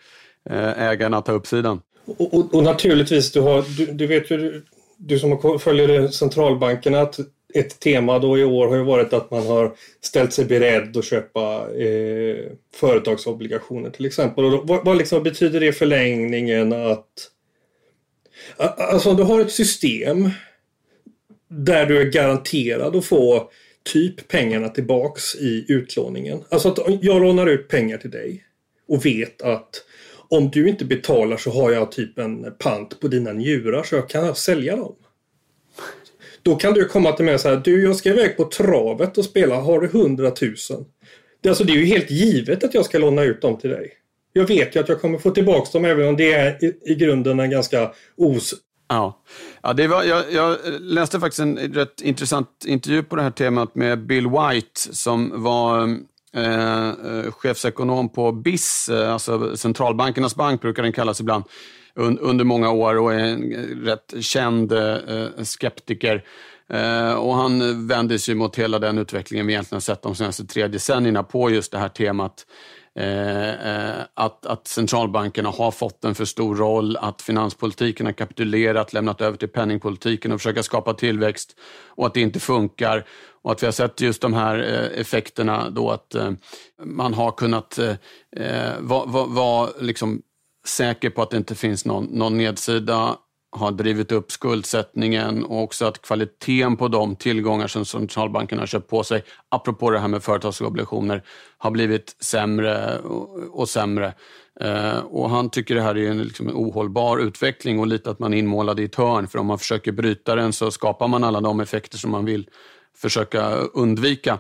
eh, 0.50 0.82
ägarna 0.82 1.22
ta 1.22 1.32
uppsidan. 1.32 1.82
Och, 2.18 2.34
och, 2.34 2.54
och 2.54 2.64
naturligtvis, 2.64 3.32
du, 3.32 3.42
har, 3.42 3.66
du, 3.78 3.86
du 3.86 4.08
vet 4.08 4.32
ju, 4.32 4.64
du 4.98 5.20
som 5.20 5.60
följer 5.60 6.08
centralbankerna, 6.08 7.02
att 7.02 7.20
ett 7.54 7.80
tema 7.80 8.20
då 8.20 8.38
i 8.38 8.44
år 8.44 8.68
har 8.68 8.76
ju 8.76 8.84
varit 8.84 9.14
att 9.14 9.32
man 9.32 9.48
har 9.48 9.76
ställt 10.02 10.34
sig 10.34 10.46
beredd 10.46 10.98
att 10.98 11.06
köpa 11.06 11.76
eh, 11.76 12.52
företagsobligationer 12.76 13.90
till 13.90 14.06
exempel. 14.06 14.46
Och 14.46 14.52
då, 14.52 14.62
vad, 14.64 14.86
vad 14.86 14.98
liksom 14.98 15.24
betyder 15.24 15.60
det 15.60 15.68
i 15.68 15.72
förlängningen 15.72 16.74
att 16.74 17.32
Alltså 18.58 19.14
du 19.14 19.24
har 19.24 19.42
ett 19.42 19.52
system 19.52 20.30
där 21.50 21.86
du 21.86 22.02
är 22.02 22.06
garanterad 22.06 22.96
att 22.96 23.06
få 23.06 23.52
typ 23.94 24.28
pengarna 24.28 24.70
tillbaks 24.70 25.36
i 25.36 25.66
utlåningen. 25.68 26.44
Alltså 26.50 26.70
att 26.70 26.80
jag 27.02 27.22
lånar 27.22 27.48
ut 27.48 27.68
pengar 27.68 27.98
till 27.98 28.12
dig 28.12 28.44
och 28.88 29.06
vet 29.06 29.42
att 29.42 29.84
om 30.30 30.50
du 30.50 30.70
inte 30.70 30.86
betalar 30.86 31.38
så 31.38 31.52
har 31.52 31.72
jag 31.72 31.92
typ 31.92 32.18
en 32.18 32.54
pant 32.60 33.00
på 33.00 33.08
dina 33.08 33.34
njurar 33.34 33.84
så 33.84 33.96
jag 33.96 34.10
kan 34.10 34.36
sälja 34.36 34.76
dem. 34.76 34.96
Då 36.44 36.56
kan 36.56 36.74
du 36.74 36.86
komma 36.86 37.12
till 37.12 37.26
mig 37.26 37.34
och 37.34 37.42
säga 37.42 37.56
du 37.56 37.84
jag 37.84 37.96
ska 37.96 38.10
iväg 38.10 38.38
på 38.38 38.44
travet 38.44 39.18
och 39.18 39.26
spela, 39.26 39.56
har 39.56 39.80
du 39.80 39.88
hundratusen? 39.88 40.86
Det, 41.42 41.50
alltså, 41.50 41.64
det 41.64 41.74
är 41.74 41.78
ju 41.78 41.86
helt 41.86 42.12
givet 42.12 42.64
att 42.64 42.74
jag 42.74 42.86
ska 42.86 42.98
låna 42.98 43.24
ut 43.24 43.42
dem 43.42 43.58
till 43.58 43.70
dig. 43.70 43.94
Jag 44.34 44.48
vet 44.48 44.76
ju 44.76 44.80
att 44.80 44.90
jag 44.90 45.02
kommer 45.02 45.18
få 45.18 45.32
tillbaka 45.32 45.70
dem 45.74 45.86
även 45.86 46.08
om 46.08 46.18
det 46.18 46.34
är 46.34 46.64
i, 46.64 46.78
i 46.86 46.96
grunden 46.96 47.40
en 47.40 47.50
ganska 47.50 47.92
os... 48.18 48.54
Ja, 48.90 49.24
ja 49.62 49.74
det 49.74 49.88
var, 49.88 50.04
jag, 50.04 50.24
jag, 50.32 50.58
läste 50.80 51.20
faktiskt 51.20 51.40
en 51.40 51.58
rätt 51.58 52.02
intressant 52.02 52.48
intervju 52.66 53.04
på 53.04 53.16
det 53.16 53.22
här 53.22 53.32
temat 53.32 53.76
med 53.76 54.06
Bill 54.06 54.28
White 54.28 54.80
som 54.92 55.44
var 55.44 55.84
mm, 55.84 56.06
Eh, 56.34 56.88
eh, 56.88 57.32
chefsekonom 57.32 58.10
på 58.10 58.32
BIS, 58.32 58.90
eh, 58.90 59.14
alltså 59.14 59.58
centralbankernas 59.58 60.36
bank 60.36 60.62
brukar 60.62 60.84
den 60.84 60.92
kallas 60.94 61.20
ibland, 61.20 61.44
un, 61.96 62.20
under 62.20 62.46
många 62.46 62.72
år 62.72 62.98
och 62.98 63.14
är 63.14 63.20
en 63.20 63.54
eh, 63.54 63.86
rätt 63.86 64.14
känd 64.20 64.72
eh, 64.72 64.96
eh, 64.96 65.44
skeptiker. 65.44 66.24
Eh, 66.70 67.14
och 67.14 67.36
han 67.36 67.88
vänder 67.88 68.18
sig 68.18 68.36
mot 68.36 68.56
hela 68.56 68.80
den 68.80 68.98
utvecklingen 68.98 69.48
vi 69.48 69.54
egentligen 69.54 69.76
har 69.76 69.82
sett 69.82 70.02
de 70.02 70.16
senaste 70.16 70.46
tre 70.46 70.68
decennierna 70.68 71.24
på 71.24 71.50
just 71.50 71.72
det 71.72 71.78
här 71.78 71.90
temat 71.90 72.46
Eh, 72.98 73.50
eh, 73.50 74.02
att, 74.14 74.46
att 74.46 74.68
centralbankerna 74.68 75.50
har 75.50 75.72
fått 75.72 76.06
en 76.06 76.16
för 76.16 76.26
stor 76.26 76.56
roll, 76.56 76.98
att 76.98 77.22
finanspolitiken 77.22 78.06
har 78.06 78.14
kapitulerat, 78.14 78.94
lämnat 78.94 79.22
över 79.22 79.38
till 79.38 79.48
penningpolitiken 79.48 80.32
och 80.32 80.40
försöka 80.40 80.64
skapa 80.64 80.94
tillväxt 80.94 81.56
och 81.88 82.06
att 82.06 82.14
det 82.14 82.22
inte 82.22 82.40
funkar. 82.40 83.06
Och 83.42 83.52
att 83.52 83.64
vi 83.64 83.68
har 83.68 83.72
sett 83.72 84.02
just 84.02 84.22
de 84.22 84.34
här 84.34 84.60
eh, 84.60 85.00
effekterna 85.00 85.70
då 85.70 85.92
att 85.92 86.16
eh, 86.16 86.32
man 86.84 87.14
har 87.14 87.32
kunnat 87.32 87.80
vara 88.80 89.06
va, 89.06 89.26
va, 89.26 89.70
liksom 89.80 90.22
säker 90.68 91.10
på 91.10 91.22
att 91.22 91.30
det 91.30 91.38
inte 91.38 91.56
finns 91.56 91.86
någon, 91.86 92.06
någon 92.06 92.38
nedsida 92.38 93.18
har 93.52 93.72
drivit 93.72 94.12
upp 94.12 94.32
skuldsättningen 94.32 95.44
och 95.44 95.64
också 95.64 95.86
att 95.86 96.02
kvaliteten 96.02 96.78
på 96.78 96.88
de 96.88 97.16
tillgångar 97.16 97.68
som 97.68 97.86
centralbanken 97.86 98.60
har 98.60 98.66
köpt 98.66 98.90
på 98.90 99.04
sig, 99.04 99.24
apropå 99.50 99.90
det 99.90 100.00
här 100.00 100.08
med 100.08 100.24
företagsobligationer, 100.24 101.24
har 101.58 101.72
blivit 101.72 102.16
sämre 102.20 103.00
och 103.52 103.70
sämre. 103.70 104.14
Eh, 104.60 104.98
och 104.98 105.30
han 105.30 105.50
tycker 105.50 105.76
det 105.76 105.82
här 105.82 105.98
är 105.98 106.10
en, 106.10 106.24
liksom 106.24 106.48
en 106.48 106.54
ohållbar 106.54 107.18
utveckling 107.18 107.80
och 107.80 107.88
lite 107.88 108.10
att 108.10 108.20
man 108.20 108.34
är 108.34 108.38
inmålad 108.38 108.80
i 108.80 108.84
ett 108.84 108.96
hörn, 108.96 109.28
för 109.28 109.40
om 109.40 109.46
man 109.46 109.60
försöker 109.60 109.92
bryta 109.92 110.36
den 110.36 110.54
så 110.54 110.72
skapar 110.72 111.08
man 111.08 111.24
alla 111.24 111.42
de 111.42 111.60
effekter 111.60 111.98
som 111.98 112.12
man 112.12 112.26
vill 112.26 112.50
försöka 112.98 113.50
undvika. 113.56 114.40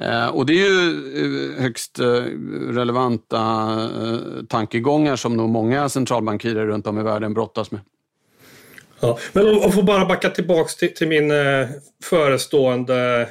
Eh, 0.00 0.26
och 0.26 0.46
det 0.46 0.52
är 0.52 0.70
ju 0.70 1.54
eh, 1.54 1.62
högst 1.62 1.98
relevanta 2.68 3.76
tankegångar 4.48 5.16
som 5.16 5.36
nog 5.36 5.48
många 5.48 5.88
centralbankirer 5.88 6.66
runt 6.66 6.86
om 6.86 6.98
i 6.98 7.02
världen 7.02 7.34
brottas 7.34 7.70
med. 7.70 7.80
Ja, 9.00 9.18
men 9.32 9.48
om 9.48 9.54
jag 9.54 9.74
får 9.74 9.82
bara 9.82 10.04
backa 10.04 10.30
tillbaks 10.30 10.76
till, 10.76 10.94
till 10.94 11.08
min 11.08 11.30
eh, 11.30 11.68
förestående 12.04 13.28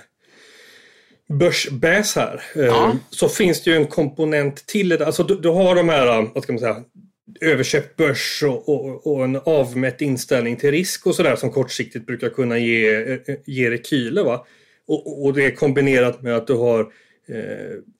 börsbäs 1.30 2.15
här. 2.15 2.43
Eh, 2.56 2.65
ja. 2.65 2.97
Så 3.10 3.30
finns 3.30 3.63
det 3.63 3.69
ju 3.69 3.75
en 3.75 3.88
komponent 3.88 4.67
till 4.67 4.89
det. 4.89 5.06
Alltså 5.06 5.23
du, 5.23 5.36
du, 5.36 5.49
har 5.49 5.75
de 5.75 5.89
här, 5.89 6.30
vad 6.34 6.43
ska 6.43 6.53
man 6.53 6.60
säga, 6.60 6.84
överköpt 7.41 7.95
börs 7.95 8.43
och, 8.43 8.69
och, 8.69 9.08
och 9.08 9.23
en 9.23 9.36
avmätt 9.45 10.01
inställning 10.01 10.56
till 10.56 10.71
risk 10.71 11.08
och 11.08 11.15
sådär 11.15 11.36
som 11.36 11.51
kortsiktigt 11.51 12.06
brukar 12.06 12.30
kunna 12.30 12.58
ge, 12.58 12.95
eh, 12.95 13.19
ge 13.45 13.71
rekyler. 13.71 14.23
Va? 14.23 14.45
Och, 14.88 15.25
och 15.25 15.34
det 15.34 15.45
är 15.45 15.51
kombinerat 15.51 16.21
med 16.21 16.36
att 16.36 16.47
du 16.47 16.53
har 16.53 16.82
Eh, 16.82 16.91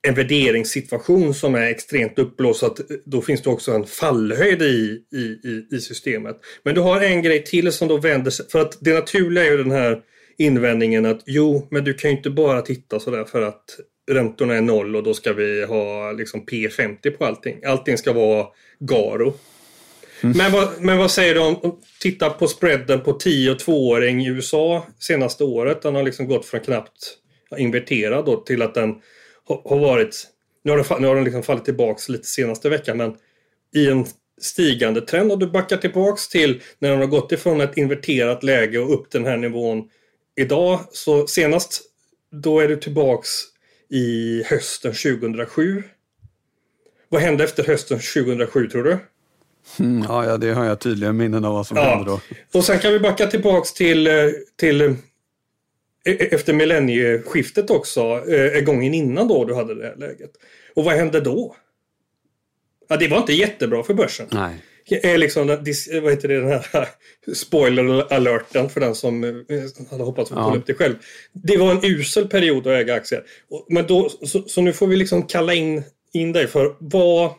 en 0.08 0.14
värderingssituation 0.14 1.34
som 1.34 1.56
är 1.56 1.62
extremt 1.62 2.20
uppblåst. 2.20 2.64
att 2.64 2.80
då 3.06 3.22
finns 3.22 3.42
det 3.42 3.50
också 3.50 3.72
en 3.72 3.86
fallhöjd 3.86 4.62
i, 4.62 5.02
i, 5.12 5.76
i 5.76 5.80
systemet. 5.80 6.38
Men 6.64 6.76
du 6.76 6.82
har 6.82 7.02
en 7.02 7.22
grej 7.22 7.44
till 7.44 7.72
som 7.72 7.88
då 7.88 7.98
vänder 7.98 8.32
sig. 8.32 8.46
För 8.50 8.62
att 8.62 8.78
det 8.82 8.94
naturliga 8.94 9.46
är 9.46 9.52
ju 9.52 9.58
den 9.58 9.72
här 9.72 10.02
invändningen 10.38 11.06
att 11.06 11.24
jo, 11.26 11.68
men 11.72 11.84
du 11.84 11.94
kan 11.94 12.12
ju 12.12 12.18
inte 12.18 12.30
bara 12.30 12.62
titta 12.62 13.00
sådär 13.00 13.24
för 13.24 13.42
att 13.42 13.80
räntorna 14.12 14.56
är 14.56 14.62
noll 14.62 14.96
och 14.96 15.04
då 15.04 15.14
ska 15.14 15.34
vi 15.34 15.66
ha 15.66 16.12
liksom 16.12 16.46
P50 16.46 17.10
på 17.10 17.26
allting. 17.26 17.64
Allting 17.66 17.98
ska 17.98 18.14
vara 18.14 18.48
Garo. 18.80 19.34
Mm. 20.24 20.38
Men, 20.38 20.52
vad, 20.52 20.82
men 20.82 20.98
vad 20.98 21.12
säger 21.12 21.34
du 21.34 21.40
om, 21.40 21.80
titta 22.02 22.30
på 22.30 22.48
spreaden 22.48 23.02
på 23.02 23.14
10 23.14 23.52
och 23.52 23.58
2-åring 23.58 24.22
i 24.22 24.30
USA 24.30 24.88
senaste 25.00 25.44
året. 25.44 25.82
Den 25.82 25.96
har 25.96 26.04
liksom 26.04 26.28
gått 26.28 26.46
från 26.46 26.60
knappt 26.60 27.18
inverterad 27.58 28.26
då 28.26 28.38
till 28.38 28.62
att 28.62 28.74
den 28.74 28.96
har 29.66 29.80
varit, 29.80 30.28
nu 30.64 30.72
har 30.72 30.78
den, 30.78 31.02
nu 31.02 31.08
har 31.08 31.16
den 31.16 31.24
liksom 31.24 31.44
fallit 31.44 31.66
tillbaks 31.66 32.10
lite 32.10 32.28
senaste 32.28 32.70
veckan, 32.70 32.98
men 32.98 33.16
i 33.76 33.88
en 33.88 34.06
stigande 34.42 35.02
trend 35.02 35.32
och 35.32 35.40
du 35.40 35.48
backar 35.48 35.78
tillbaks 35.78 36.28
till 36.28 36.62
när 36.80 36.90
den 36.90 37.00
har 37.00 37.08
gått 37.08 37.32
ifrån 37.32 37.62
ett 37.62 37.78
inverterat 37.78 38.44
läge 38.44 38.80
och 38.80 38.94
upp 38.94 39.12
den 39.12 39.26
här 39.26 39.38
nivån 39.38 39.90
idag. 40.36 40.80
Så 40.92 41.28
senast 41.28 41.82
då 42.32 42.60
är 42.60 42.68
du 42.68 42.76
tillbaks 42.76 43.30
i 43.90 44.44
hösten 44.44 44.94
2007. 44.94 45.84
Vad 47.10 47.22
hände 47.22 47.44
efter 47.44 47.64
hösten 47.64 48.00
2007 48.00 48.68
tror 48.68 48.84
du? 48.84 48.98
Mm, 49.80 50.06
ja, 50.08 50.26
ja, 50.26 50.38
det 50.38 50.54
har 50.54 50.66
jag 50.66 50.80
tydliga 50.80 51.14
minnen 51.14 51.46
av 51.46 51.54
vad 51.54 51.68
som 51.68 51.78
ja. 51.78 51.84
hände 51.84 52.06
då. 52.12 52.20
Och 52.54 52.64
sen 52.64 52.80
kan 52.80 52.94
vi 52.94 53.00
backa 53.00 53.28
tillbaks 53.28 53.74
till, 53.74 54.08
eh, 54.08 54.14
till 54.56 54.96
efter 56.08 56.54
millennieskiftet 56.54 57.70
också, 57.70 58.02
eh, 58.30 58.62
gången 58.62 58.94
innan 58.94 59.28
då 59.28 59.46
du 59.46 59.56
hade 59.56 59.76
det 59.76 59.88
här 59.88 59.96
läget. 59.96 60.32
Och 60.76 60.84
vad 60.84 60.96
hände 60.96 61.20
då? 61.20 61.56
Ja, 62.88 62.98
det 62.98 63.08
var 63.08 63.18
inte 63.18 63.34
jättebra 63.34 63.84
för 63.84 63.94
börsen. 63.94 64.28
Nej. 64.32 64.64
är 65.04 65.18
liksom 65.18 65.48
vad 65.48 66.12
heter 66.12 66.28
det, 66.28 66.40
den 66.40 66.50
här 66.50 66.88
spoiler-alerten 67.34 68.70
för 68.70 68.80
den 68.80 68.96
som 68.96 69.24
eh, 69.24 69.90
hade 69.92 70.04
hoppats 70.04 70.30
få 70.30 70.36
kolla 70.36 70.58
upp 70.58 70.66
det 70.66 70.74
själv. 70.74 70.96
Det 71.34 71.58
var 71.58 71.72
en 71.72 71.86
usel 71.86 72.28
period 72.28 72.68
att 72.68 72.74
äga 72.74 72.94
aktier. 72.94 73.24
Men 73.70 73.88
då, 73.88 74.10
så, 74.10 74.42
så 74.42 74.62
nu 74.62 74.74
får 74.74 74.88
vi 74.88 74.96
liksom 74.96 75.24
kalla 75.24 75.54
in, 75.54 75.84
in 76.14 76.32
dig 76.32 76.48
för 76.48 76.76
vad... 76.80 77.32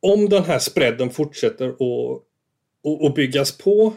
Om 0.00 0.28
den 0.28 0.44
här 0.44 0.58
spreaden 0.58 1.10
fortsätter 1.10 1.68
att 3.06 3.14
byggas 3.14 3.58
på, 3.58 3.94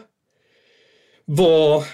vad 1.24 1.84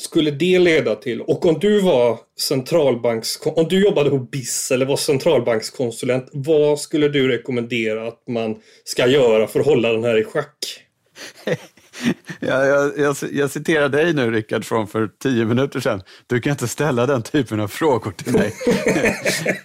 skulle 0.00 0.30
det 0.30 0.58
leda 0.58 0.94
till? 0.94 1.20
Och 1.20 1.46
om 1.46 1.58
du 1.58 1.80
var 1.80 2.18
centralbanks... 2.40 3.38
Om 3.44 3.68
du 3.68 3.84
jobbade 3.84 4.10
på 4.10 4.18
BIS 4.18 4.70
eller 4.70 4.86
var 4.86 4.96
centralbankskonsulent, 4.96 6.28
vad 6.32 6.80
skulle 6.80 7.08
du 7.08 7.28
rekommendera 7.28 8.08
att 8.08 8.28
man 8.28 8.56
ska 8.84 9.06
göra 9.06 9.46
för 9.46 9.60
att 9.60 9.66
hålla 9.66 9.92
den 9.92 10.04
här 10.04 10.20
i 10.20 10.24
schack? 10.24 10.80
Jag, 12.40 12.66
jag, 12.66 12.98
jag, 12.98 13.16
jag 13.32 13.50
citerar 13.50 13.88
dig 13.88 14.12
nu, 14.12 14.30
Rickard, 14.30 14.64
från 14.64 14.86
för 14.86 15.10
tio 15.22 15.44
minuter 15.44 15.80
sedan. 15.80 16.02
Du 16.26 16.40
kan 16.40 16.50
inte 16.50 16.68
ställa 16.68 17.06
den 17.06 17.22
typen 17.22 17.60
av 17.60 17.68
frågor 17.68 18.10
till 18.10 18.32
mig. 18.32 18.54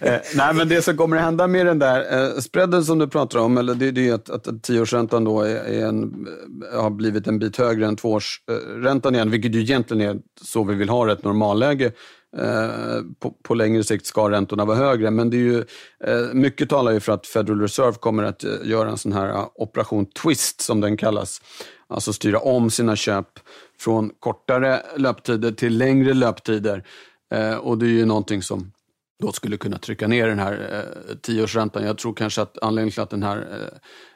Eh, 0.00 0.20
nej, 0.34 0.54
men 0.54 0.68
det 0.68 0.82
som 0.82 0.96
kommer 0.96 1.16
att 1.16 1.22
hända 1.22 1.46
med 1.46 1.66
den 1.66 1.78
där 1.78 2.22
eh, 2.22 2.40
spreaden 2.40 2.84
som 2.84 2.98
du 2.98 3.08
pratar 3.08 3.38
om, 3.38 3.58
eller 3.58 3.74
det, 3.74 3.90
det 3.90 4.08
är 4.08 4.14
att, 4.14 4.30
att 4.30 4.62
tioårsräntan 4.62 5.24
då 5.24 5.40
är, 5.40 5.54
är 5.54 5.86
en, 5.86 6.26
eh, 6.72 6.82
har 6.82 6.90
blivit 6.90 7.26
en 7.26 7.38
bit 7.38 7.56
högre 7.56 7.86
än 7.86 7.96
tvåårsräntan 7.96 9.14
igen, 9.14 9.30
vilket 9.30 9.54
ju 9.54 9.60
egentligen 9.60 10.10
är 10.10 10.16
så 10.42 10.64
vi 10.64 10.74
vill 10.74 10.88
ha 10.88 11.12
ett 11.12 11.24
normalläge. 11.24 11.92
Eh, 12.36 13.02
på, 13.18 13.30
på, 13.30 13.54
längre 13.54 13.84
sikt 13.84 14.06
ska 14.06 14.30
räntorna 14.30 14.64
vara 14.64 14.76
högre, 14.76 15.10
men 15.10 15.30
det 15.30 15.36
är 15.36 15.38
ju, 15.38 15.58
eh, 16.04 16.32
mycket 16.32 16.68
talar 16.68 16.92
ju 16.92 17.00
för 17.00 17.12
att 17.12 17.26
Federal 17.26 17.60
Reserve 17.60 17.92
kommer 17.92 18.22
att 18.22 18.44
göra 18.64 18.90
en 18.90 18.98
sån 18.98 19.12
här 19.12 19.46
operation 19.54 20.06
twist, 20.06 20.60
som 20.60 20.80
den 20.80 20.96
kallas. 20.96 21.40
Alltså 21.90 22.12
styra 22.12 22.38
om 22.38 22.70
sina 22.70 22.96
köp 22.96 23.26
från 23.78 24.10
kortare 24.18 24.82
löptider 24.96 25.52
till 25.52 25.78
längre 25.78 26.14
löptider. 26.14 26.84
Eh, 27.34 27.54
och 27.54 27.78
det 27.78 27.86
är 27.86 27.90
ju 27.90 28.04
någonting 28.04 28.42
som 28.42 28.72
då 29.20 29.32
skulle 29.32 29.56
kunna 29.56 29.78
trycka 29.78 30.08
ner 30.08 30.28
den 30.28 30.38
här 30.38 30.84
eh, 31.08 31.16
tioårsräntan. 31.16 31.84
Jag 31.84 31.98
tror 31.98 32.14
kanske 32.14 32.42
att 32.42 32.58
anledningen 32.62 32.92
till 32.92 33.02
att 33.02 33.10
den 33.10 33.22
här 33.22 33.68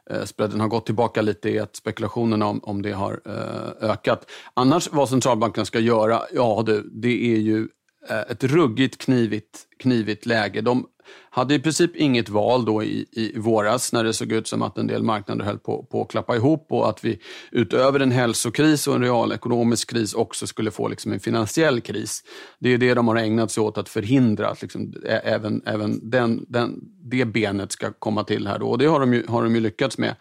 eh, 0.08 0.16
eh 0.16 0.24
spreaden 0.24 0.60
har 0.60 0.68
gått 0.68 0.86
tillbaka 0.86 1.22
lite 1.22 1.50
är 1.50 1.62
att 1.62 1.76
spekulationerna 1.76 2.46
om, 2.46 2.60
om 2.64 2.82
det 2.82 2.92
har 2.92 3.20
eh, 3.26 3.90
ökat. 3.90 4.30
Annars, 4.54 4.88
vad 4.92 5.08
centralbanken 5.08 5.66
ska 5.66 5.78
göra, 5.78 6.22
ja 6.32 6.62
du, 6.66 6.90
det 6.92 7.34
är 7.34 7.38
ju 7.38 7.68
Eh, 8.08 8.20
ett 8.20 8.44
ruggigt 8.44 8.98
knivigt, 8.98 9.66
knivigt 9.78 10.26
läge. 10.26 10.60
De 10.60 10.86
hade 11.30 11.54
i 11.54 11.58
princip 11.58 11.96
inget 11.96 12.28
val 12.28 12.64
då 12.64 12.82
i, 12.82 13.06
i 13.12 13.38
våras 13.38 13.92
när 13.92 14.04
det 14.04 14.12
såg 14.12 14.32
ut 14.32 14.46
som 14.46 14.62
att 14.62 14.78
en 14.78 14.86
del 14.86 15.02
marknader 15.02 15.44
höll 15.44 15.58
på, 15.58 15.82
på 15.82 16.02
att 16.02 16.10
klappa 16.10 16.36
ihop 16.36 16.66
och 16.70 16.88
att 16.88 17.04
vi 17.04 17.18
utöver 17.50 18.00
en 18.00 18.10
hälsokris 18.10 18.86
och 18.86 18.94
en 18.94 19.02
realekonomisk 19.02 19.90
kris 19.90 20.14
också 20.14 20.46
skulle 20.46 20.70
få 20.70 20.88
liksom 20.88 21.12
en 21.12 21.20
finansiell 21.20 21.80
kris. 21.80 22.24
Det 22.58 22.68
är 22.68 22.78
det 22.78 22.94
de 22.94 23.08
har 23.08 23.16
ägnat 23.16 23.50
sig 23.50 23.62
åt 23.62 23.78
att 23.78 23.88
förhindra, 23.88 24.48
att 24.48 24.62
liksom 24.62 24.94
även, 25.04 25.62
även 25.66 26.10
den, 26.10 26.44
den, 26.48 26.80
det 27.02 27.24
benet 27.24 27.72
ska 27.72 27.92
komma 27.92 28.24
till 28.24 28.46
här. 28.46 28.58
Då. 28.58 28.66
Och 28.66 28.78
det 28.78 28.86
har 28.86 29.00
de 29.00 29.14
ju, 29.14 29.26
har 29.28 29.42
de 29.42 29.54
ju 29.54 29.60
lyckats 29.60 29.98
med. 29.98 30.14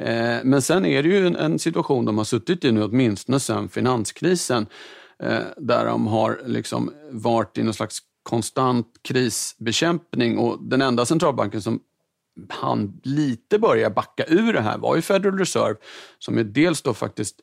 Eh, 0.00 0.36
men 0.44 0.62
sen 0.62 0.86
är 0.86 1.02
det 1.02 1.08
ju 1.08 1.26
en, 1.26 1.36
en 1.36 1.58
situation 1.58 2.04
de 2.04 2.18
har 2.18 2.24
suttit 2.24 2.64
i 2.64 2.72
nu 2.72 2.82
åtminstone 2.82 3.40
sedan 3.40 3.68
finanskrisen 3.68 4.66
Eh, 5.22 5.42
där 5.56 5.86
de 5.86 6.06
har 6.06 6.40
liksom 6.46 6.92
varit 7.10 7.58
i 7.58 7.62
någon 7.62 7.74
slags 7.74 7.98
konstant 8.22 8.86
krisbekämpning 9.02 10.38
och 10.38 10.58
den 10.62 10.82
enda 10.82 11.06
centralbanken 11.06 11.62
som 11.62 11.80
han 12.48 13.00
lite 13.02 13.58
börja 13.58 13.90
backa 13.90 14.24
ur 14.28 14.52
det 14.52 14.60
här 14.60 14.78
var 14.78 14.96
ju 14.96 15.02
Federal 15.02 15.38
Reserve 15.38 15.76
som 16.18 16.38
ju 16.38 16.44
dels 16.44 16.82
då 16.82 16.94
faktiskt 16.94 17.40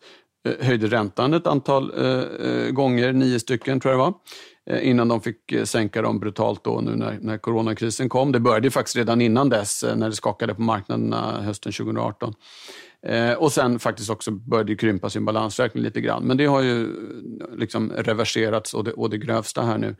eh, 0.47 0.65
höjde 0.65 0.87
räntan 0.87 1.33
ett 1.33 1.47
antal 1.47 1.93
eh, 1.97 2.47
eh, 2.47 2.71
gånger, 2.71 3.13
nio 3.13 3.39
stycken 3.39 3.79
tror 3.79 3.93
jag 3.93 3.99
det 3.99 4.03
var, 4.03 4.13
eh, 4.77 4.89
innan 4.89 5.07
de 5.07 5.21
fick 5.21 5.53
sänka 5.63 6.01
dem 6.01 6.19
brutalt 6.19 6.63
då 6.63 6.81
nu 6.81 6.95
när, 6.95 7.17
när 7.21 7.37
coronakrisen 7.37 8.09
kom. 8.09 8.31
Det 8.31 8.39
började 8.39 8.71
faktiskt 8.71 8.95
redan 8.95 9.21
innan 9.21 9.49
dess 9.49 9.85
när 9.95 10.09
det 10.09 10.15
skakade 10.15 10.55
på 10.55 10.61
marknaderna 10.61 11.41
hösten 11.41 11.71
2018. 11.71 12.33
Eh, 13.05 13.33
och 13.33 13.51
sen 13.51 13.79
faktiskt 13.79 14.09
också 14.09 14.31
började 14.31 14.75
krympa 14.75 15.09
sin 15.09 15.25
balansräkning 15.25 15.83
lite 15.83 16.01
grann. 16.01 16.23
Men 16.23 16.37
det 16.37 16.45
har 16.45 16.61
ju 16.61 16.89
liksom 17.57 17.91
reverserats 17.91 18.73
och 18.73 18.83
det, 18.83 18.91
och 18.91 19.09
det 19.09 19.17
grövsta 19.17 19.61
här 19.61 19.77
nu. 19.77 19.95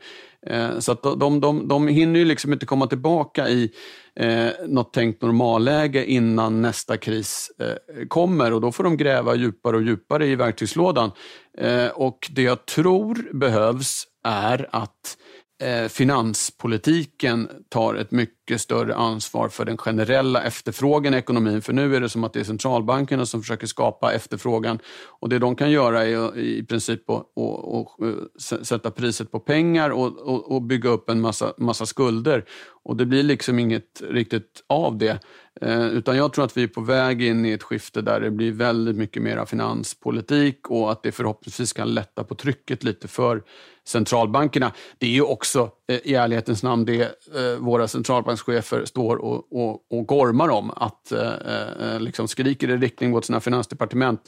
Eh, 0.46 0.78
så 0.78 0.92
att 0.92 1.02
de, 1.02 1.40
de, 1.40 1.68
de 1.68 1.88
hinner 1.88 2.18
ju 2.18 2.24
liksom 2.24 2.52
inte 2.52 2.66
komma 2.66 2.86
tillbaka 2.86 3.48
i 3.48 3.70
eh, 4.16 4.48
något 4.66 4.92
tänkt 4.92 5.22
normalläge 5.22 6.04
innan 6.04 6.62
nästa 6.62 6.96
kris 6.96 7.50
eh, 7.58 8.06
kommer 8.08 8.52
och 8.52 8.60
då 8.60 8.72
får 8.72 8.84
de 8.84 8.96
gräva 8.96 9.34
djupare 9.34 9.76
och 9.76 9.82
djupare 9.82 10.26
i 10.26 10.36
verktygslådan. 10.36 11.10
Eh, 11.58 11.88
och 11.88 12.30
det 12.30 12.42
jag 12.42 12.66
tror 12.66 13.36
behövs 13.38 14.04
är 14.24 14.68
att 14.72 15.16
Eh, 15.16 15.33
Eh, 15.62 15.88
finanspolitiken 15.88 17.48
tar 17.68 17.94
ett 17.94 18.10
mycket 18.10 18.60
större 18.60 18.94
ansvar 18.94 19.48
för 19.48 19.64
den 19.64 19.76
generella 19.76 20.42
efterfrågan 20.42 21.14
i 21.14 21.16
ekonomin. 21.16 21.62
För 21.62 21.72
nu 21.72 21.96
är 21.96 22.00
det 22.00 22.08
som 22.08 22.24
att 22.24 22.32
det 22.32 22.40
är 22.40 22.44
centralbankerna 22.44 23.26
som 23.26 23.40
försöker 23.40 23.66
skapa 23.66 24.12
efterfrågan. 24.12 24.78
Och 25.20 25.28
det 25.28 25.38
de 25.38 25.56
kan 25.56 25.70
göra 25.70 26.04
är 26.04 26.38
i 26.38 26.62
princip 26.62 27.10
att, 27.10 27.38
att, 27.38 28.00
eh, 28.02 28.62
sätta 28.62 28.90
priset 28.90 29.30
på 29.30 29.40
pengar 29.40 29.90
och, 29.90 30.52
och, 30.52 30.62
bygga 30.62 30.90
upp 30.90 31.10
en 31.10 31.20
massa, 31.20 31.54
massa 31.58 31.86
skulder. 31.86 32.44
Och 32.84 32.96
det 32.96 33.06
blir 33.06 33.22
liksom 33.22 33.58
inget 33.58 34.02
riktigt 34.10 34.64
av 34.66 34.98
det. 34.98 35.18
Eh, 35.60 35.86
utan 35.86 36.16
jag 36.16 36.32
tror 36.32 36.44
att 36.44 36.56
vi 36.56 36.62
är 36.62 36.68
på 36.68 36.80
väg 36.80 37.22
in 37.22 37.46
i 37.46 37.52
ett 37.52 37.62
skifte 37.62 38.02
där 38.02 38.20
det 38.20 38.30
blir 38.30 38.52
väldigt 38.52 38.96
mycket 38.96 39.22
mer 39.22 39.44
finanspolitik 39.44 40.70
och 40.70 40.92
att 40.92 41.02
det 41.02 41.12
förhoppningsvis 41.12 41.72
kan 41.72 41.94
lätta 41.94 42.24
på 42.24 42.34
trycket 42.34 42.84
lite 42.84 43.08
för 43.08 43.42
centralbankerna. 43.86 44.72
Det 44.98 45.06
är 45.06 45.10
ju 45.10 45.22
också 45.22 45.70
eh, 45.88 45.98
i 46.04 46.14
ärlighetens 46.14 46.62
namn 46.62 46.84
det 46.84 47.02
eh, 47.02 47.58
våra 47.58 47.88
centralbankschefer 47.88 48.84
står 48.84 49.16
och, 49.16 49.52
och, 49.52 49.84
och 49.90 50.06
gormar 50.06 50.48
om. 50.48 50.70
Att 50.70 51.12
eh, 51.12 52.00
liksom 52.00 52.28
skriker 52.28 52.70
i 52.70 52.76
riktning 52.76 53.10
mot 53.10 53.24
sina 53.24 53.40
finansdepartement. 53.40 54.20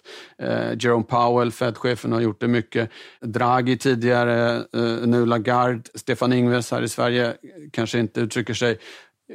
Jerome 0.78 1.04
Powell, 1.04 1.52
Fed-chefen, 1.52 2.12
har 2.12 2.20
gjort 2.20 2.40
det 2.40 2.48
mycket. 2.48 2.90
Draghi 3.20 3.78
tidigare, 3.78 4.62
nu 5.06 5.26
Lagarde, 5.26 5.82
Stefan 5.94 6.32
Ingves 6.32 6.70
här 6.70 6.82
i 6.82 6.88
Sverige 6.88 7.34
kanske 7.72 7.98
inte 7.98 8.20
uttrycker 8.20 8.54
sig 8.54 8.78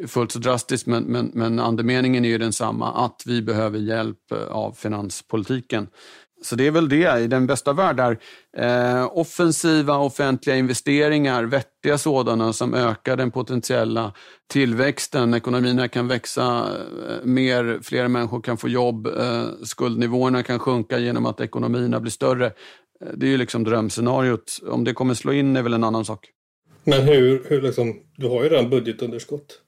fullt 0.08 0.32
så 0.32 0.40
drastiskt, 0.40 0.88
men, 0.88 1.04
men, 1.04 1.32
men 1.34 1.60
andemeningen 1.60 2.26
är 2.26 2.30
ju 2.30 2.38
densamma, 2.38 3.06
att 3.06 3.24
vi 3.26 3.42
behöver 3.42 3.80
hjälp 3.80 4.32
eh, 4.32 4.44
av 4.44 4.72
finanspolitiken. 4.72 5.88
Så 6.44 6.56
det 6.56 6.68
är 6.68 6.72
väl 6.72 6.90
det, 6.90 7.20
i 7.20 7.28
den 7.28 7.48
bästa 7.48 7.74
värld, 7.74 7.98
där 7.98 8.20
eh, 8.58 9.18
offensiva 9.18 9.98
offentliga 9.98 10.56
investeringar, 10.56 11.44
vettiga 11.44 11.98
sådana 11.98 12.54
som 12.54 12.74
ökar 12.74 13.18
den 13.18 13.32
potentiella 13.32 14.14
tillväxten. 14.50 15.34
Ekonomierna 15.34 15.88
kan 15.88 16.08
växa 16.08 16.70
eh, 17.10 17.16
mer, 17.24 17.80
fler 17.84 18.08
människor 18.08 18.42
kan 18.42 18.58
få 18.58 18.70
jobb, 18.70 19.08
eh, 19.08 19.46
skuldnivåerna 19.64 20.44
kan 20.44 20.60
sjunka 20.60 21.00
genom 21.00 21.26
att 21.26 21.42
ekonomierna 21.42 22.00
blir 22.00 22.12
större. 22.12 22.46
Eh, 22.46 23.12
det 23.14 23.26
är 23.26 23.30
ju 23.30 23.38
liksom 23.38 23.64
drömscenariot. 23.64 24.60
Om 24.68 24.84
det 24.84 24.94
kommer 24.94 25.14
slå 25.14 25.34
in 25.34 25.56
är 25.56 25.62
väl 25.62 25.74
en 25.74 25.84
annan 25.84 26.06
sak. 26.06 26.30
Men 26.84 27.02
hur, 27.02 27.44
hur 27.48 27.62
liksom, 27.62 27.94
du 28.18 28.28
har 28.28 28.44
ju 28.44 28.50
redan 28.50 28.70
budgetunderskott. 28.70 29.62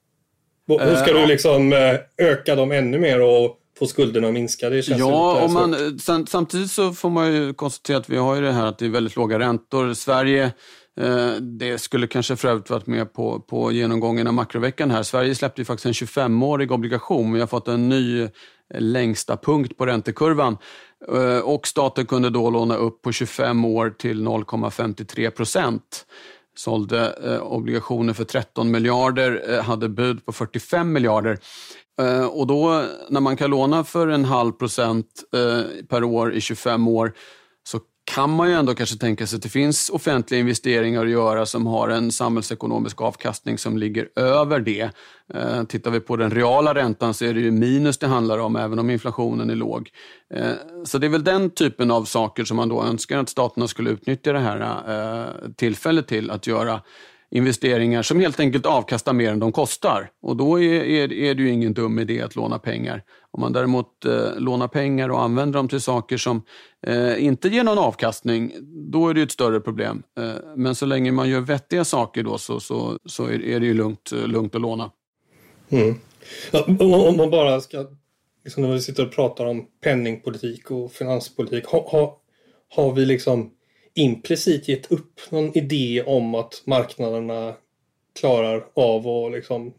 Hur 0.68 0.96
ska 0.96 1.14
du 1.14 1.26
liksom 1.26 1.74
eh, 1.74 2.28
öka 2.28 2.56
dem 2.56 2.72
ännu 2.72 3.00
mer 3.00 3.22
och 3.22 3.58
få 3.80 3.88
skulderna 3.88 4.28
att 4.28 4.34
minska? 4.34 4.70
Det 4.70 4.82
känns 4.82 5.00
ja, 5.00 5.44
och 5.44 5.50
man, 5.50 6.00
samtidigt 6.28 6.72
så 6.72 6.94
får 6.94 7.10
man 7.10 7.34
ju 7.34 7.54
konstatera 7.54 7.98
att 7.98 8.10
vi 8.10 8.18
har 8.18 8.36
ju 8.36 8.42
det 8.42 8.52
här 8.52 8.66
att 8.66 8.78
det 8.78 8.86
är 8.86 8.90
väldigt 8.90 9.16
låga 9.16 9.40
räntor. 9.40 9.94
Sverige 9.94 10.52
eh, 11.00 11.32
det 11.60 11.78
skulle 11.78 12.08
kanske 12.08 12.36
för 12.36 12.48
övrigt 12.48 12.70
varit 12.70 12.88
med 12.88 13.14
på, 13.14 13.40
på 13.40 13.72
genomgången 13.72 14.28
av 14.28 14.34
makroveckan 14.34 14.92
här. 14.92 15.04
Sverige 15.04 15.36
släppte 15.36 15.62
ju 15.62 15.66
faktiskt 15.66 15.86
en 15.86 16.08
25-årig 16.08 16.72
obligation. 16.72 17.34
Vi 17.34 17.40
har 17.40 17.48
fått 17.48 17.68
en 17.68 17.90
ny 17.90 18.28
längsta 18.74 19.38
punkt 19.38 19.78
på 19.78 19.86
räntekurvan. 19.86 20.58
Och 21.44 21.68
staten 21.68 22.06
kunde 22.06 22.30
då 22.30 22.50
låna 22.50 22.76
upp 22.76 23.02
på 23.02 23.12
25 23.12 23.66
år 23.66 23.90
till 23.90 24.28
0,53 24.28 25.30
procent 25.30 26.06
sålde 26.56 27.14
eh, 27.24 27.42
obligationer 27.42 28.14
för 28.14 28.24
13 28.24 28.72
miljarder, 28.72 29.44
eh, 29.50 29.64
hade 29.64 29.90
bud 29.90 30.26
på 30.26 30.32
45 30.32 30.94
miljarder. 30.94 31.40
Eh, 32.02 32.26
och 32.26 32.48
då 32.48 32.86
när 33.10 33.22
man 33.22 33.38
kan 33.38 33.50
låna 33.50 33.84
för 33.84 34.08
en 34.08 34.26
halv 34.26 34.52
procent 34.52 35.08
eh, 35.36 35.86
per 35.90 36.04
år 36.04 36.34
i 36.34 36.42
25 36.42 36.88
år 36.88 37.14
kan 38.06 38.30
man 38.30 38.50
ju 38.50 38.56
ändå 38.56 38.76
kanske 38.76 38.98
tänka 38.98 39.28
sig 39.28 39.38
att 39.38 39.44
det 39.44 39.50
finns 39.50 39.90
offentliga 39.90 40.40
investeringar 40.40 41.06
att 41.06 41.12
göra 41.12 41.46
som 41.46 41.68
har 41.68 41.90
en 41.90 42.12
samhällsekonomisk 42.12 43.02
avkastning 43.02 43.58
som 43.58 43.78
ligger 43.78 44.10
över 44.16 44.60
det. 44.60 44.90
Eh, 45.34 45.64
tittar 45.64 45.92
vi 45.92 46.00
på 46.00 46.16
den 46.16 46.32
reala 46.32 46.76
räntan 46.76 47.14
så 47.14 47.26
är 47.26 47.34
det 47.34 47.40
ju 47.40 47.52
minus 47.52 47.98
det 47.98 48.08
handlar 48.08 48.38
om, 48.38 48.56
även 48.56 48.80
om 48.80 48.90
inflationen 48.90 49.50
är 49.50 49.56
låg. 49.56 49.90
Eh, 50.34 50.52
så 50.86 50.98
det 50.98 51.08
är 51.08 51.10
väl 51.10 51.24
den 51.24 51.50
typen 51.50 51.92
av 51.92 52.06
saker 52.06 52.44
som 52.44 52.58
man 52.58 52.70
då 52.70 52.84
önskar 52.84 53.18
att 53.18 53.30
staterna 53.30 53.68
skulle 53.68 53.90
utnyttja 53.90 54.34
det 54.34 54.40
här 54.40 54.84
eh, 54.88 55.52
tillfället 55.56 56.08
till 56.08 56.32
att 56.32 56.48
göra 56.48 56.82
investeringar 57.36 58.02
som 58.02 58.20
helt 58.20 58.40
enkelt 58.40 58.66
avkastar 58.66 59.14
mer 59.14 59.32
än 59.32 59.40
de 59.40 59.52
kostar. 59.52 60.10
Och 60.22 60.38
då 60.38 60.62
är, 60.62 60.84
är, 60.84 61.14
är 61.14 61.36
det 61.36 61.44
ju 61.44 61.50
ingen 61.50 61.74
dum 61.74 62.00
idé 62.00 62.22
att 62.22 62.36
låna 62.36 62.60
pengar. 62.60 63.04
Om 63.32 63.42
man 63.42 63.54
däremot 63.54 64.06
eh, 64.06 64.36
lånar 64.38 64.68
pengar 64.68 65.10
och 65.10 65.22
använder 65.22 65.60
dem 65.60 65.68
till 65.68 65.82
saker 65.82 66.18
som 66.18 66.42
eh, 66.88 67.26
inte 67.26 67.48
ger 67.48 67.64
någon 67.64 67.78
avkastning, 67.78 68.54
då 68.92 69.10
är 69.10 69.14
det 69.14 69.22
ett 69.22 69.32
större 69.32 69.60
problem. 69.60 70.04
Eh, 70.20 70.32
men 70.56 70.76
så 70.76 70.86
länge 70.86 71.12
man 71.12 71.30
gör 71.30 71.42
vettiga 71.42 71.86
saker 71.86 72.24
då 72.24 72.38
så, 72.38 72.60
så, 72.60 73.00
så 73.06 73.26
är, 73.26 73.46
är 73.46 73.60
det 73.60 73.66
ju 73.66 73.74
lugnt, 73.74 74.12
lugnt 74.12 74.56
att 74.56 74.62
låna. 74.62 74.92
Mm. 75.70 75.96
Ja, 76.52 76.66
om 77.10 77.18
man 77.18 77.30
bara 77.30 77.62
ska, 77.62 77.86
liksom 78.44 78.64
när 78.64 78.74
vi 78.74 78.82
sitter 78.82 79.06
och 79.06 79.12
pratar 79.12 79.46
om 79.46 79.66
penningpolitik 79.84 80.72
och 80.72 80.92
finanspolitik, 80.92 81.66
ha, 81.66 81.90
ha, 81.90 82.22
har 82.76 82.94
vi 82.94 83.06
liksom 83.06 83.52
implicit 83.96 84.68
gett 84.68 84.92
upp 84.92 85.20
någon 85.30 85.58
idé 85.58 86.04
om 86.06 86.36
att 86.36 86.62
marknaderna 86.66 87.54
klarar 88.20 88.66
av 88.74 89.08
att 89.08 89.32
liksom 89.32 89.74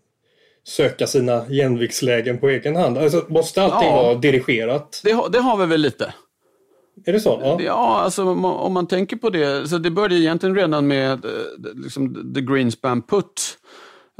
söka 0.65 1.07
sina 1.07 1.45
jämviktslägen 1.49 2.39
på 2.39 2.49
egen 2.49 2.77
hand? 2.77 2.99
Alltså, 2.99 3.25
måste 3.29 3.63
allting 3.63 3.89
ja, 3.89 4.03
vara 4.03 4.15
dirigerat? 4.15 5.01
Det, 5.05 5.13
har, 5.13 5.29
det 5.29 5.39
har 5.39 5.57
vi 5.57 5.67
väl 5.67 5.81
lite. 5.81 6.15
Är 7.07 7.13
det 7.13 7.21
så? 7.21 7.41
Ja, 7.43 7.59
ja 7.61 8.01
alltså, 8.01 8.23
om, 8.25 8.73
man, 8.73 8.87
tänker 8.87 9.17
på 9.17 9.31
det. 9.31 9.69
Så 9.69 9.79
det 9.79 9.91
började 9.91 10.15
egentligen 10.15 10.57
redan 10.57 10.87
med 10.87 11.25
eh, 11.25 11.31
liksom, 11.75 12.35
the 12.35 12.41
Greenspan 12.41 13.03
put 13.03 13.59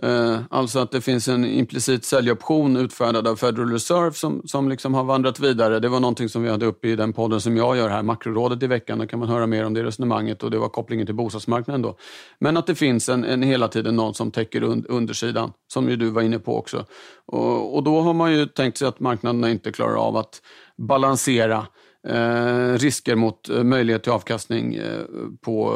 Eh, 0.03 0.41
alltså 0.51 0.79
att 0.79 0.91
det 0.91 1.01
finns 1.01 1.29
en 1.29 1.45
implicit 1.45 2.05
säljoption 2.05 2.77
utfärdad 2.77 3.29
av 3.29 3.37
Federal 3.37 3.71
Reserve 3.71 4.13
som, 4.13 4.43
som 4.45 4.69
liksom 4.69 4.95
har 4.95 5.05
vandrat 5.05 5.41
vidare. 5.41 5.81
Det 5.81 5.89
var 5.89 6.01
någonting 6.01 6.29
som 6.29 6.43
vi 6.43 6.51
hade 6.51 6.67
uppe 6.67 6.89
i 6.89 6.97
den 6.97 7.13
podden 7.13 7.41
som 7.41 7.57
jag 7.57 7.77
gör 7.77 7.89
här, 7.89 8.03
Makrorådet 8.03 8.63
i 8.63 8.67
veckan. 8.67 8.99
Då 8.99 9.07
kan 9.07 9.19
man 9.19 9.29
höra 9.29 9.47
mer 9.47 9.65
om 9.65 9.75
det 9.75 9.85
resonemanget 9.85 10.43
och 10.43 10.51
det 10.51 10.59
var 10.59 10.69
kopplingen 10.69 11.07
till 11.07 11.15
bostadsmarknaden 11.15 11.83
då. 11.83 11.97
Men 12.39 12.57
att 12.57 12.67
det 12.67 12.75
finns 12.75 13.09
en, 13.09 13.25
en 13.25 13.43
hela 13.43 13.69
tiden 13.69 13.97
någon 13.97 14.15
som 14.15 14.31
täcker 14.31 14.63
un, 14.63 14.87
undersidan, 14.89 15.53
som 15.73 15.89
ju 15.89 15.97
du 15.97 16.11
var 16.11 16.23
inne 16.23 16.39
på 16.39 16.59
också. 16.59 16.85
Och, 17.27 17.77
och 17.77 17.83
då 17.83 18.01
har 18.01 18.15
man 18.15 18.33
ju 18.33 18.47
tänkt 18.47 18.79
sig 18.79 18.89
att 18.89 19.01
marknaderna 19.01 19.51
inte 19.51 19.73
klarar 19.73 19.97
av 19.97 20.17
att 20.17 20.43
balansera 20.77 21.67
eh, 22.09 22.73
risker 22.73 23.15
mot 23.15 23.49
eh, 23.49 23.63
möjlighet 23.63 24.03
till 24.03 24.13
avkastning 24.13 24.75
eh, 24.75 25.03
på, 25.41 25.75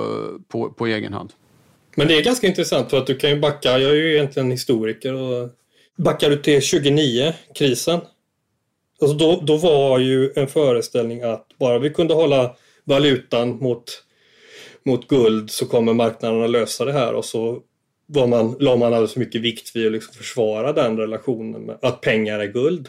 på, 0.48 0.70
på 0.70 0.86
egen 0.86 1.12
hand. 1.12 1.32
Men 1.98 2.08
det 2.08 2.16
är 2.16 2.22
ganska 2.22 2.46
intressant 2.46 2.90
för 2.90 2.98
att 2.98 3.06
du 3.06 3.16
kan 3.16 3.30
ju 3.30 3.40
backa, 3.40 3.78
jag 3.78 3.90
är 3.90 3.94
ju 3.94 4.14
egentligen 4.14 4.50
historiker 4.50 5.14
och 5.14 5.50
backar 5.96 6.30
du 6.30 6.36
till 6.36 6.60
29-krisen. 6.60 8.00
Alltså 9.00 9.16
då, 9.16 9.40
då 9.42 9.56
var 9.56 9.98
ju 9.98 10.32
en 10.36 10.46
föreställning 10.46 11.22
att 11.22 11.46
bara 11.58 11.78
vi 11.78 11.90
kunde 11.90 12.14
hålla 12.14 12.56
valutan 12.84 13.48
mot, 13.48 14.04
mot 14.82 15.08
guld 15.08 15.50
så 15.50 15.66
kommer 15.66 15.92
marknaderna 15.92 16.46
lösa 16.46 16.84
det 16.84 16.92
här 16.92 17.14
och 17.14 17.24
så 17.24 17.62
var 18.06 18.26
man, 18.26 18.56
la 18.60 18.76
man 18.76 18.92
alldeles 18.92 19.12
för 19.12 19.20
mycket 19.20 19.40
vikt 19.40 19.76
vid 19.76 19.86
att 19.86 19.92
liksom 19.92 20.14
försvara 20.14 20.72
den 20.72 20.96
relationen 20.96 21.62
med 21.62 21.78
att 21.82 22.00
pengar 22.00 22.38
är 22.38 22.46
guld. 22.46 22.88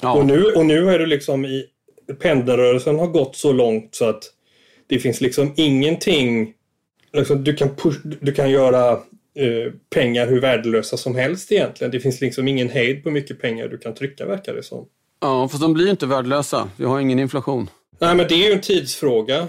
Ja. 0.00 0.14
Och, 0.14 0.26
nu, 0.26 0.44
och 0.44 0.66
nu 0.66 0.90
är 0.90 0.98
det 0.98 1.06
liksom 1.06 1.44
i 1.44 1.66
pendelrörelsen 2.20 2.98
har 2.98 3.06
gått 3.06 3.36
så 3.36 3.52
långt 3.52 3.94
så 3.94 4.04
att 4.04 4.24
det 4.86 4.98
finns 4.98 5.20
liksom 5.20 5.54
ingenting 5.56 6.54
liksom, 7.14 7.44
du, 7.44 7.54
kan 7.54 7.76
push, 7.76 7.98
du 8.20 8.32
kan 8.32 8.50
göra 8.50 8.92
eh, 8.92 9.72
pengar 9.94 10.26
hur 10.26 10.40
värdelösa 10.40 10.96
som 10.96 11.14
helst 11.14 11.52
egentligen. 11.52 11.90
Det 11.90 12.00
finns 12.00 12.20
liksom 12.20 12.48
ingen 12.48 12.68
hejd 12.68 13.02
på 13.02 13.08
hur 13.08 13.14
mycket 13.14 13.40
pengar 13.40 13.68
du 13.68 13.78
kan 13.78 13.94
trycka 13.94 14.26
verkar 14.26 14.54
det 14.54 14.62
som. 14.62 14.86
Ja, 15.20 15.48
fast 15.48 15.62
de 15.62 15.72
blir 15.72 15.90
inte 15.90 16.06
värdelösa. 16.06 16.68
Vi 16.76 16.84
har 16.84 17.00
ingen 17.00 17.18
inflation. 17.18 17.70
Nej, 17.98 18.14
men 18.14 18.28
det 18.28 18.34
är 18.34 18.48
ju 18.48 18.52
en 18.52 18.60
tidsfråga. 18.60 19.48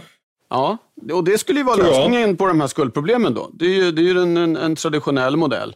Ja, 0.49 0.77
och 1.13 1.23
det 1.23 1.37
skulle 1.37 1.59
ju 1.59 1.65
vara 1.65 1.75
lösningen 1.75 2.37
på 2.37 2.47
de 2.47 2.61
här 2.61 2.67
skuldproblemen 2.67 3.33
då. 3.33 3.49
Det 3.53 3.65
är 3.65 3.83
ju, 3.83 3.91
det 3.91 4.01
är 4.01 4.03
ju 4.03 4.21
en, 4.21 4.37
en, 4.37 4.57
en 4.57 4.75
traditionell 4.75 5.37
modell. 5.37 5.75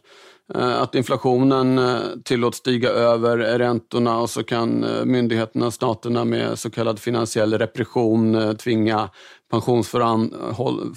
Eh, 0.54 0.82
att 0.82 0.94
inflationen 0.94 1.78
eh, 1.78 2.00
tillåts 2.24 2.58
stiga 2.58 2.88
över 2.90 3.36
räntorna 3.36 4.18
och 4.18 4.30
så 4.30 4.42
kan 4.42 4.84
eh, 4.84 5.04
myndigheterna, 5.04 5.70
staterna 5.70 6.24
med 6.24 6.58
så 6.58 6.70
kallad 6.70 6.98
finansiell 6.98 7.58
repression 7.58 8.56
tvinga 8.56 9.10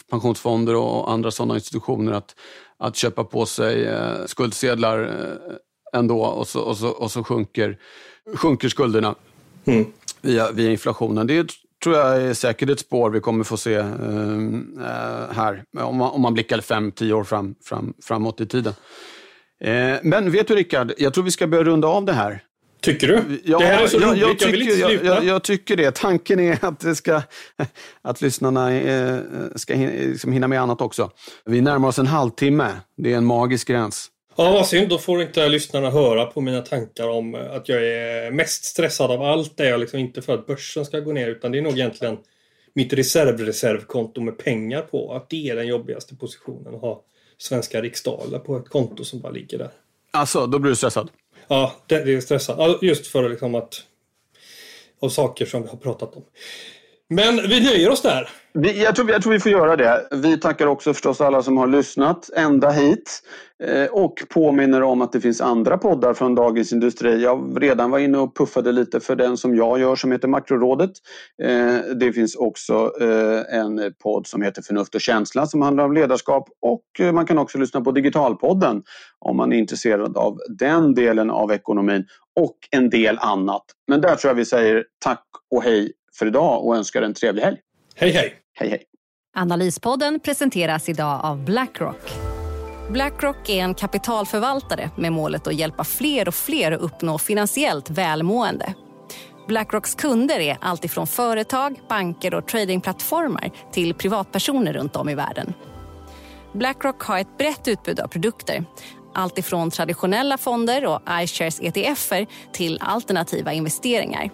pensionsfonder 0.09 0.75
och 0.75 1.11
andra 1.11 1.31
sådana 1.31 1.55
institutioner 1.55 2.11
att, 2.11 2.35
att 2.77 2.95
köpa 2.95 3.23
på 3.23 3.45
sig 3.45 3.97
skuldsedlar 4.25 5.27
ändå 5.95 6.21
och 6.25 6.47
så, 6.47 6.61
och 6.61 6.77
så, 6.77 6.89
och 6.89 7.11
så 7.11 7.23
sjunker, 7.23 7.77
sjunker 8.35 8.69
skulderna 8.69 9.15
mm. 9.65 9.85
via, 10.21 10.51
via 10.51 10.71
inflationen. 10.71 11.27
Det 11.27 11.49
tror 11.83 11.95
jag 11.95 12.21
är 12.21 12.33
säkert 12.33 12.69
ett 12.69 12.79
spår 12.79 13.09
vi 13.09 13.19
kommer 13.19 13.43
få 13.43 13.57
se 13.57 13.81
här 15.31 15.63
om 15.79 15.97
man, 15.97 16.11
om 16.11 16.21
man 16.21 16.33
blickar 16.33 16.61
fem, 16.61 16.91
tio 16.91 17.13
år 17.13 17.23
fram, 17.23 17.55
fram, 17.63 17.93
framåt 18.03 18.41
i 18.41 18.45
tiden. 18.45 18.73
Eh, 19.63 19.97
men 20.03 20.31
vet 20.31 20.47
du 20.47 20.55
Rickard, 20.55 20.93
jag 20.97 21.13
tror 21.13 21.23
vi 21.23 21.31
ska 21.31 21.47
börja 21.47 21.63
runda 21.63 21.87
av 21.87 22.05
det 22.05 22.13
här. 22.13 22.43
Tycker 22.83 23.07
du? 23.07 23.41
Ja, 23.45 23.59
det 23.59 23.65
här 23.65 23.83
är 23.83 23.87
så 23.87 23.97
jag, 23.97 24.09
roligt, 24.09 24.21
jag, 24.21 24.41
jag 24.41 24.51
vill 24.51 24.61
inte 24.61 24.75
sluta. 24.75 25.05
Jag, 25.05 25.25
jag, 25.25 25.43
tycker 25.43 25.77
det. 25.77 25.95
Tanken 25.95 26.39
är 26.39 26.65
att, 26.65 26.79
det 26.79 26.95
ska, 26.95 27.21
att 28.01 28.21
lyssnarna 28.21 28.73
eh, 28.73 29.19
ska 29.55 29.75
liksom 29.75 30.31
hinna 30.31 30.47
med 30.47 30.61
annat 30.61 30.81
också. 30.81 31.11
Vi 31.45 31.61
närmar 31.61 31.87
oss 31.87 31.99
en 31.99 32.07
halvtimme. 32.07 32.71
Det 32.97 33.13
är 33.13 33.17
en 33.17 33.25
magisk 33.25 33.67
gräns. 33.67 34.09
Ja, 34.35 34.51
vad 34.51 34.67
synd. 34.67 34.89
Då 34.89 34.97
får 34.97 35.21
inte 35.21 35.49
lyssnarna 35.49 35.89
höra 35.89 36.25
på 36.25 36.41
mina 36.41 36.61
tankar 36.61 37.09
om 37.09 37.35
att 37.35 37.69
jag 37.69 37.87
är 37.87 38.31
mest 38.31 38.65
stressad 38.65 39.11
av 39.11 39.21
allt. 39.21 39.57
Det 39.57 39.63
är 39.63 39.69
jag 39.69 39.79
liksom 39.79 39.99
inte 39.99 40.21
för 40.21 40.33
att 40.33 40.47
börsen 40.47 40.85
ska 40.85 40.99
gå 40.99 41.11
ner, 41.11 41.27
utan 41.27 41.51
det 41.51 41.57
är 41.57 41.61
nog 41.61 41.73
egentligen 41.73 42.17
mitt 42.75 42.93
reservreservkonto 42.93 44.21
med 44.21 44.37
pengar 44.37 44.81
på. 44.81 45.13
Att 45.13 45.29
det 45.29 45.49
är 45.49 45.55
den 45.55 45.67
jobbigaste 45.67 46.15
positionen 46.15 46.75
att 46.75 46.81
ha 46.81 47.03
svenska 47.37 47.81
riksdaler 47.81 48.39
på 48.39 48.57
ett 48.57 48.69
konto 48.69 49.03
som 49.03 49.19
bara 49.19 49.31
ligger 49.31 49.57
där. 49.57 49.71
Alltså, 50.11 50.47
då 50.47 50.59
blir 50.59 50.69
du 50.69 50.75
stressad? 50.75 51.09
Ja, 51.47 51.75
det, 51.87 52.03
det 52.03 52.13
är 52.13 52.21
stressande. 52.21 52.77
Just 52.81 53.07
för 53.07 53.29
liksom 53.29 53.55
att... 53.55 53.83
Av 54.99 55.09
saker 55.09 55.45
som 55.45 55.61
vi 55.61 55.69
har 55.69 55.77
pratat 55.77 56.15
om. 56.15 56.23
Men 57.09 57.35
vi 57.35 57.63
nöjer 57.63 57.89
oss 57.89 58.01
där. 58.01 58.29
Vi, 58.53 58.83
jag, 58.83 58.95
tror, 58.95 59.11
jag 59.11 59.21
tror 59.21 59.33
vi 59.33 59.39
får 59.39 59.51
göra 59.51 59.75
det. 59.75 60.07
Vi 60.11 60.39
tackar 60.39 60.67
också 60.67 60.93
förstås 60.93 61.21
alla 61.21 61.43
som 61.43 61.57
har 61.57 61.67
lyssnat 61.67 62.29
ända 62.35 62.69
hit. 62.69 63.21
Eh, 63.63 63.85
och 63.85 64.13
påminner 64.29 64.83
om 64.83 65.01
att 65.01 65.11
det 65.11 65.21
finns 65.21 65.41
andra 65.41 65.77
poddar 65.77 66.13
från 66.13 66.35
Dagens 66.35 66.73
Industri. 66.73 67.23
Jag 67.23 67.57
redan 67.61 67.91
var 67.91 67.99
inne 67.99 68.17
och 68.17 68.37
puffade 68.37 68.71
lite 68.71 68.99
för 68.99 69.15
den 69.15 69.37
som 69.37 69.55
jag 69.55 69.79
gör 69.79 69.95
som 69.95 70.11
heter 70.11 70.27
Makrorådet. 70.27 70.91
Eh, 71.43 71.75
det 71.95 72.13
finns 72.13 72.35
också 72.35 72.91
eh, 73.01 73.59
en 73.59 73.93
podd 74.03 74.27
som 74.27 74.41
heter 74.41 74.61
Förnuft 74.61 74.95
och 74.95 75.01
känsla 75.01 75.45
som 75.45 75.61
handlar 75.61 75.83
om 75.83 75.93
ledarskap. 75.93 76.49
Och 76.61 76.83
eh, 76.99 77.11
man 77.11 77.25
kan 77.25 77.37
också 77.37 77.57
lyssna 77.57 77.81
på 77.81 77.91
Digitalpodden 77.91 78.83
om 79.19 79.37
man 79.37 79.53
är 79.53 79.57
intresserad 79.57 80.17
av 80.17 80.37
den 80.49 80.93
delen 80.93 81.29
av 81.31 81.51
ekonomin 81.51 82.05
och 82.39 82.57
en 82.71 82.89
del 82.89 83.17
annat. 83.19 83.63
Men 83.87 84.01
där 84.01 84.15
tror 84.15 84.29
jag 84.29 84.35
vi 84.35 84.45
säger 84.45 84.83
tack 84.99 85.25
och 85.51 85.63
hej 85.63 85.91
för 86.15 86.25
idag 86.25 86.65
och 86.65 86.75
önskar 86.75 87.01
en 87.01 87.13
trevlig 87.13 87.43
helg. 87.43 87.57
Hej 87.95 88.11
hej! 88.11 88.35
Hej 88.53 88.69
hej! 88.69 88.83
Analyspodden 89.35 90.19
presenteras 90.19 90.89
idag 90.89 91.19
av 91.23 91.45
Blackrock. 91.45 92.11
Blackrock 92.89 93.49
är 93.49 93.63
en 93.63 93.73
kapitalförvaltare 93.73 94.89
med 94.97 95.13
målet 95.13 95.47
att 95.47 95.55
hjälpa 95.55 95.83
fler 95.83 96.27
och 96.27 96.35
fler 96.35 96.71
att 96.71 96.81
uppnå 96.81 97.17
finansiellt 97.17 97.89
välmående. 97.89 98.73
Blackrocks 99.47 99.95
kunder 99.95 100.39
är 100.39 100.57
alltifrån 100.61 101.07
företag, 101.07 101.79
banker 101.89 102.33
och 102.33 102.47
tradingplattformar 102.47 103.51
till 103.71 103.93
privatpersoner 103.93 104.73
runt 104.73 104.95
om 104.95 105.09
i 105.09 105.15
världen. 105.15 105.53
Blackrock 106.53 107.01
har 107.01 107.19
ett 107.19 107.37
brett 107.37 107.67
utbud 107.67 107.99
av 107.99 108.07
produkter. 108.07 108.65
Alltifrån 109.13 109.71
traditionella 109.71 110.37
fonder 110.37 110.85
och 110.85 111.01
iShares 111.23 111.59
ETFer 111.61 112.27
till 112.51 112.77
alternativa 112.81 113.53
investeringar. 113.53 114.29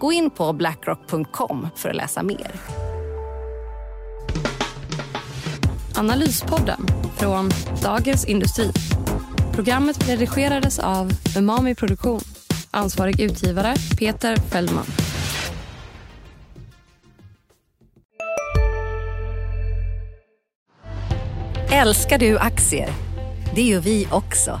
Gå 0.00 0.12
in 0.12 0.30
på 0.30 0.52
blackrock.com 0.52 1.68
för 1.76 1.88
att 1.88 1.96
läsa 1.96 2.22
mer. 2.22 2.50
Analyspodden 5.94 6.86
från 7.16 7.50
Dagens 7.82 8.24
Industri. 8.24 8.72
Programmet 9.52 10.08
redigerades 10.08 10.78
av 10.78 11.10
Umami 11.38 11.74
Produktion. 11.74 12.20
Ansvarig 12.70 13.20
utgivare 13.20 13.74
Peter 13.98 14.36
Fellman. 14.36 14.86
Älskar 21.72 22.18
du 22.18 22.38
aktier? 22.38 22.88
Det 23.54 23.62
gör 23.62 23.80
vi 23.80 24.08
också. 24.10 24.60